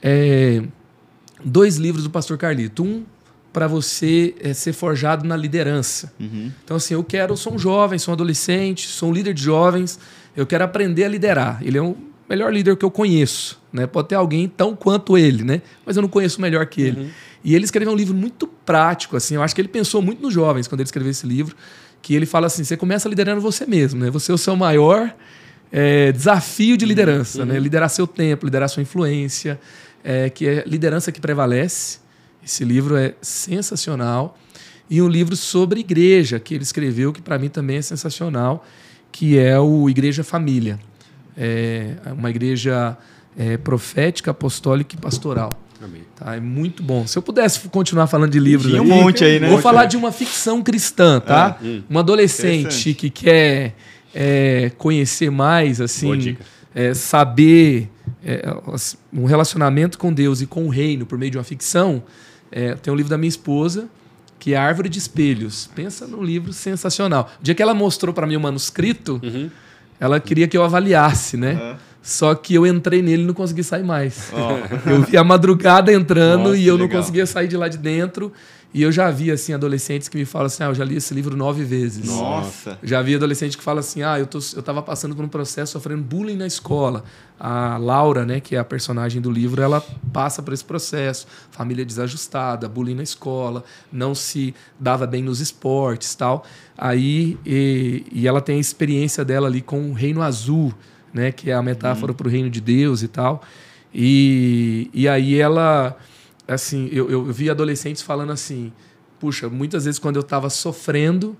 [0.00, 0.62] É,
[1.44, 2.84] dois livros do pastor Carlito.
[2.84, 3.02] Um
[3.52, 6.12] para você é, ser forjado na liderança.
[6.18, 6.50] Uhum.
[6.64, 9.42] Então, assim, eu quero, eu sou um jovem, sou um adolescente, sou um líder de
[9.42, 9.98] jovens,
[10.34, 11.58] eu quero aprender a liderar.
[11.62, 11.94] Ele é um
[12.32, 13.60] melhor líder que eu conheço.
[13.72, 13.86] Né?
[13.86, 15.60] Pode ter alguém tão quanto ele, né?
[15.84, 17.00] mas eu não conheço melhor que ele.
[17.00, 17.10] Uhum.
[17.44, 19.16] E ele escreveu um livro muito prático.
[19.16, 19.34] assim.
[19.34, 21.54] Eu acho que ele pensou muito nos jovens quando ele escreveu esse livro.
[22.00, 24.00] Que ele fala assim: você começa liderando você mesmo.
[24.00, 24.10] Né?
[24.10, 25.14] Você é o seu maior
[25.70, 27.40] é, desafio de liderança.
[27.40, 27.46] Uhum.
[27.46, 27.58] Né?
[27.58, 29.60] Liderar seu tempo, liderar sua influência,
[30.02, 31.98] é, que é liderança que prevalece.
[32.44, 34.38] Esse livro é sensacional.
[34.90, 38.66] e um livro sobre igreja que ele escreveu, que para mim também é sensacional,
[39.10, 40.78] que é o Igreja Família.
[41.36, 42.96] É uma igreja
[43.36, 45.50] é, profética, apostólica e pastoral.
[45.82, 46.02] Amém.
[46.16, 47.06] Tá, é muito bom.
[47.06, 49.48] Se eu pudesse continuar falando de livros, Tinha um aqui, monte aí, né?
[49.48, 51.58] Vou falar de uma ficção cristã, tá?
[51.60, 51.82] Ah, hum.
[51.90, 53.74] Um adolescente que quer
[54.14, 56.36] é, conhecer mais, assim,
[56.74, 57.90] é, saber
[58.24, 58.42] é,
[59.12, 62.02] um relacionamento com Deus e com o reino por meio de uma ficção.
[62.52, 63.88] é, tem um livro da minha esposa
[64.38, 65.70] que é Árvore de Espelhos.
[65.74, 67.30] Pensa num livro sensacional.
[67.40, 69.48] O dia que ela mostrou para mim o manuscrito, Uhum.
[70.02, 71.52] Ela queria que eu avaliasse, né?
[71.52, 71.76] Aham.
[72.02, 74.32] Só que eu entrei nele e não consegui sair mais.
[74.32, 74.58] Ó,
[74.90, 77.00] Eu vi a madrugada entrando Nossa, e eu não legal.
[77.00, 78.32] conseguia sair de lá de dentro.
[78.74, 81.12] E eu já vi, assim, adolescentes que me falam assim, ah, eu já li esse
[81.12, 82.06] livro nove vezes.
[82.06, 82.78] Nossa.
[82.82, 85.72] Já vi adolescente que fala assim, ah, eu, tô, eu tava passando por um processo
[85.72, 87.04] sofrendo bullying na escola.
[87.38, 91.26] A Laura, né, que é a personagem do livro, ela passa por esse processo.
[91.50, 93.62] Família desajustada, bullying na escola,
[93.92, 96.44] não se dava bem nos esportes tal.
[96.78, 100.72] Aí, e, e ela tem a experiência dela ali com o reino azul,
[101.12, 103.42] né, que é a metáfora para o reino de Deus e tal.
[103.94, 105.96] E, e aí ela,
[106.46, 108.72] assim, eu, eu vi adolescentes falando assim,
[109.20, 111.36] puxa, muitas vezes quando eu estava sofrendo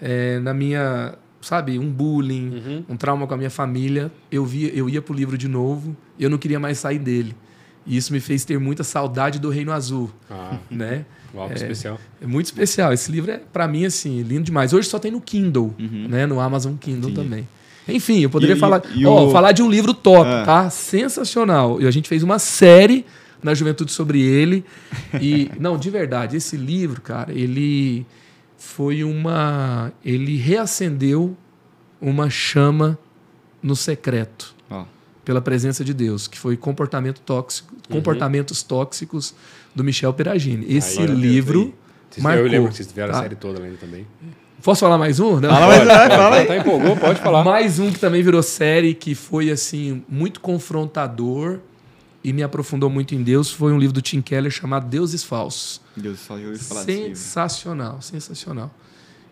[0.00, 2.84] é, na minha, sabe, um bullying, Uhum.
[2.90, 6.24] um trauma com a minha família, eu via, eu ia pro livro de novo e
[6.24, 7.34] eu não queria mais sair dele.
[7.86, 11.04] E isso me fez ter muita saudade do Reino Azul, Ah, né?
[11.36, 11.98] algo especial.
[12.22, 12.92] É muito especial.
[12.92, 14.72] Esse livro é, para mim, assim, lindo demais.
[14.72, 15.74] Hoje só tem no Kindle,
[16.08, 16.26] né?
[16.26, 17.14] No Amazon Kindle Sim.
[17.16, 17.48] também.
[17.88, 20.42] Enfim, eu poderia E- falar, e ó, o- falar de um livro top, Ah.
[20.46, 20.70] tá?
[20.70, 21.80] Sensacional.
[21.82, 23.04] E a gente fez uma série
[23.44, 24.64] na juventude sobre ele.
[25.20, 28.04] E, não, de verdade, esse livro, cara, ele
[28.56, 29.92] foi uma.
[30.04, 31.36] Ele reacendeu
[32.00, 32.98] uma chama
[33.62, 34.54] no secreto
[35.24, 37.96] pela presença de Deus, que foi comportamento tóxico, Uhum.
[37.96, 39.34] comportamentos tóxicos
[39.74, 40.66] do Michel Peragini.
[40.68, 41.72] Esse livro
[42.10, 42.44] Vocês- marcou.
[42.46, 43.18] Eu lembro que vocês tiveram tá?
[43.20, 44.06] a série toda lendo também.
[44.62, 45.40] Posso falar mais um?
[45.40, 45.48] Não?
[45.50, 46.46] Fala mais Pode, um, pode, fala aí.
[46.46, 47.42] Tá empolgou, pode falar.
[47.44, 51.58] Mais um que também virou série, que foi assim muito confrontador
[52.24, 55.80] e me aprofundou muito em Deus, foi um livro do Tim Keller chamado Deuses Falsos.
[55.94, 57.16] Deus, só eu ouvi falar desse livro.
[57.16, 58.74] Sensacional, sensacional.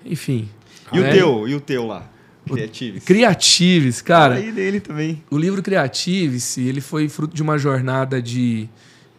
[0.05, 0.49] Enfim.
[0.93, 1.12] E o né?
[1.12, 1.49] teu?
[1.49, 2.07] E o teu lá?
[2.47, 3.05] Criatives.
[3.05, 4.34] Creatives, Fala cara.
[4.34, 5.22] aí dele também.
[5.30, 8.68] O livro Creatives, ele foi fruto de uma jornada de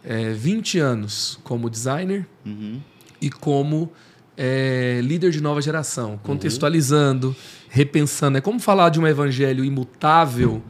[0.04, 2.80] eh, 20 anos como designer Uhum.
[3.20, 3.90] e como
[4.36, 7.34] é, líder de nova geração, contextualizando,
[7.70, 8.36] repensando.
[8.38, 10.62] É como falar de um evangelho imutável,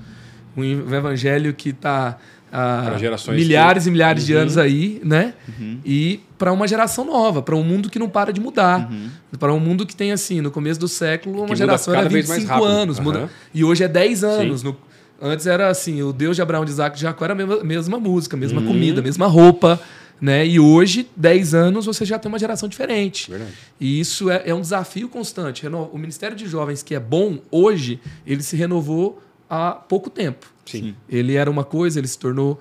[0.57, 0.63] um
[0.95, 2.17] evangelho que está
[3.37, 4.41] milhares que- e milhares de Uhum.
[4.41, 5.35] anos aí, né?
[5.49, 5.79] Uhum.
[5.85, 8.89] E para uma geração nova, para um mundo que não para de mudar.
[8.91, 9.09] Uhum.
[9.39, 12.41] Para um mundo que tem, assim, no começo do século, uma geração era vez mais
[12.43, 12.73] 25 rápido.
[12.81, 13.01] anos.
[13.01, 14.63] muda- e hoje é 10 anos.
[14.63, 14.77] No-
[15.21, 17.65] antes era assim, o Deus de Abraão, de Isaac e de Jacó era a mesma,
[17.65, 18.67] mesma música, mesma Uhum.
[18.69, 19.81] comida, mesma roupa.
[20.21, 20.47] Né?
[20.47, 23.29] E hoje, 10 anos, você já tem uma geração diferente.
[23.29, 23.51] Verdade.
[23.81, 25.67] E isso é, é um desafio constante.
[25.67, 29.21] O Ministério de Jovens, que é bom hoje, ele se renovou
[29.55, 30.47] há pouco tempo.
[30.67, 30.95] Sim.
[31.09, 32.59] Ele era uma coisa, ele se tornou.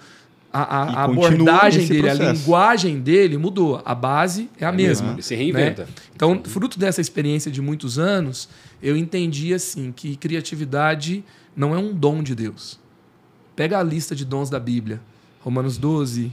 [0.56, 2.40] A, a- a abordagem dele, a processo.
[2.42, 3.82] linguagem dele mudou.
[3.84, 5.14] A base é a mesma.
[5.14, 5.88] Ele se reinventa.
[6.16, 8.48] Então, fruto dessa experiência de muitos anos,
[8.82, 11.24] eu entendi assim que criatividade
[11.56, 12.80] não é um dom de Deus.
[13.56, 15.02] Pega a lista de dons da Bíblia.
[15.42, 16.32] Romanos 12,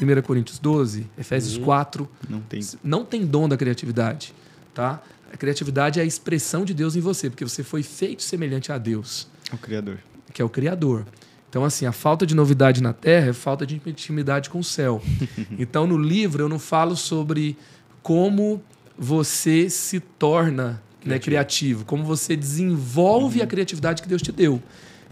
[0.00, 1.64] 1 Coríntios 12, Efésios Uhum.
[1.64, 2.60] 4, Não tem.
[2.84, 4.34] não tem dom da criatividade,
[4.74, 5.02] tá?
[5.32, 8.76] A criatividade é a expressão de Deus em você, porque você foi feito semelhante a
[8.76, 9.98] Deus, É o criador.
[10.32, 11.04] que é o Criador.
[11.48, 15.02] Então, assim, a falta de novidade na Terra é falta de intimidade com o céu.
[15.58, 17.56] Então, no livro, eu não falo sobre
[18.02, 18.62] como
[18.96, 24.62] você se torna né, criativo, como você desenvolve a criatividade que Deus te deu.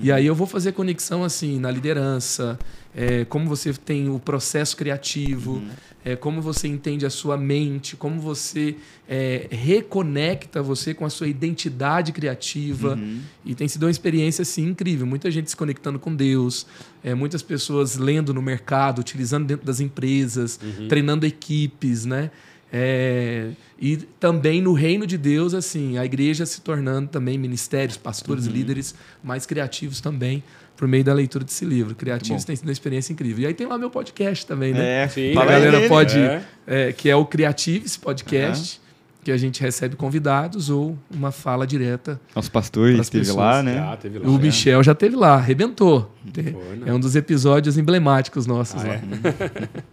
[0.02, 2.58] E aí eu vou fazer conexão assim na liderança,
[2.94, 5.62] é, como você tem o processo criativo,
[6.04, 8.76] é, como você entende a sua mente, como você
[9.08, 12.98] é, reconecta você com a sua identidade criativa.
[13.44, 15.06] E tem sido uma experiência assim, incrível.
[15.06, 16.66] Muita gente se conectando com Deus,
[17.04, 22.30] é, muitas pessoas lendo no mercado, utilizando dentro das empresas, treinando equipes, né?
[22.72, 23.50] É,
[23.80, 28.94] e também no reino de Deus, assim, a igreja se tornando também ministérios, pastores, líderes
[29.22, 30.42] mais criativos também,
[30.76, 31.94] por meio da leitura desse livro.
[31.94, 33.42] Criativos tem sido uma experiência incrível.
[33.44, 35.04] E aí tem lá meu podcast também, né?
[35.04, 36.42] É, Sim, a galera pode, É.
[36.66, 38.80] é, que é o Creatives Podcast,
[39.22, 42.18] que a gente recebe convidados ou uma fala direta.
[42.34, 43.74] Nosso pastor esteve lá, né?
[43.74, 44.28] Já teve lá.
[44.28, 44.42] o né?
[44.44, 46.14] Michel já teve lá, arrebentou.
[46.34, 46.88] Foi?
[46.88, 48.94] É um dos episódios emblemáticos nossos Ah, lá.
[48.94, 49.02] é?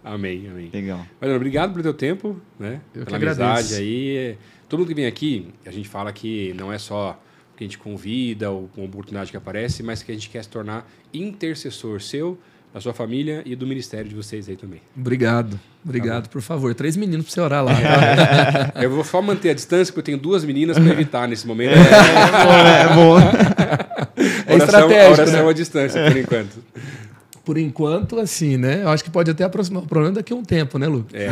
[0.02, 0.70] amém, amém.
[0.72, 1.04] Legal.
[1.20, 2.80] Mariano, obrigado pelo teu tempo, né?
[2.94, 3.42] Eu que Pela agradeço.
[3.42, 4.38] amizade aí.
[4.68, 7.20] Todo mundo que vem aqui, a gente fala que não é só
[7.56, 10.48] que a gente convida ou uma oportunidade que aparece, mas que a gente quer se
[10.48, 12.38] tornar intercessor seu
[12.72, 14.80] da sua família e do ministério de vocês aí também.
[14.96, 15.58] Obrigado.
[15.84, 16.74] Obrigado, tá por favor.
[16.74, 17.72] Três meninos para você orar lá.
[17.72, 18.84] É.
[18.84, 21.72] eu vou só manter a distância, porque eu tenho duas meninas para evitar nesse momento.
[21.72, 23.18] É, bom.
[23.18, 25.20] É, é estratégico.
[25.20, 25.50] A oração né?
[25.50, 26.58] à distância, por enquanto
[27.48, 28.82] por enquanto, assim, né?
[28.82, 31.06] Eu acho que pode até aproximar o problema daqui a um tempo, né, Lu?
[31.14, 31.24] É.
[31.24, 31.30] é.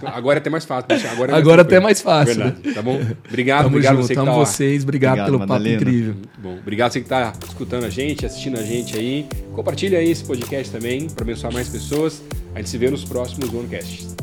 [0.08, 1.10] Agora é até mais fácil.
[1.10, 2.36] Agora, é Agora até mais fácil.
[2.36, 2.72] Verdade.
[2.72, 2.98] Tá bom?
[3.28, 4.32] Obrigado, Tamo obrigado junto, você que tá...
[4.32, 5.76] vocês, obrigado, obrigado pelo Madalena.
[5.76, 6.14] papo incrível.
[6.38, 9.26] Bom, obrigado você que está escutando a gente, assistindo a gente aí.
[9.52, 12.22] Compartilha aí esse podcast também para abençoar mais pessoas.
[12.54, 14.16] A gente se vê nos próximos OneCasts.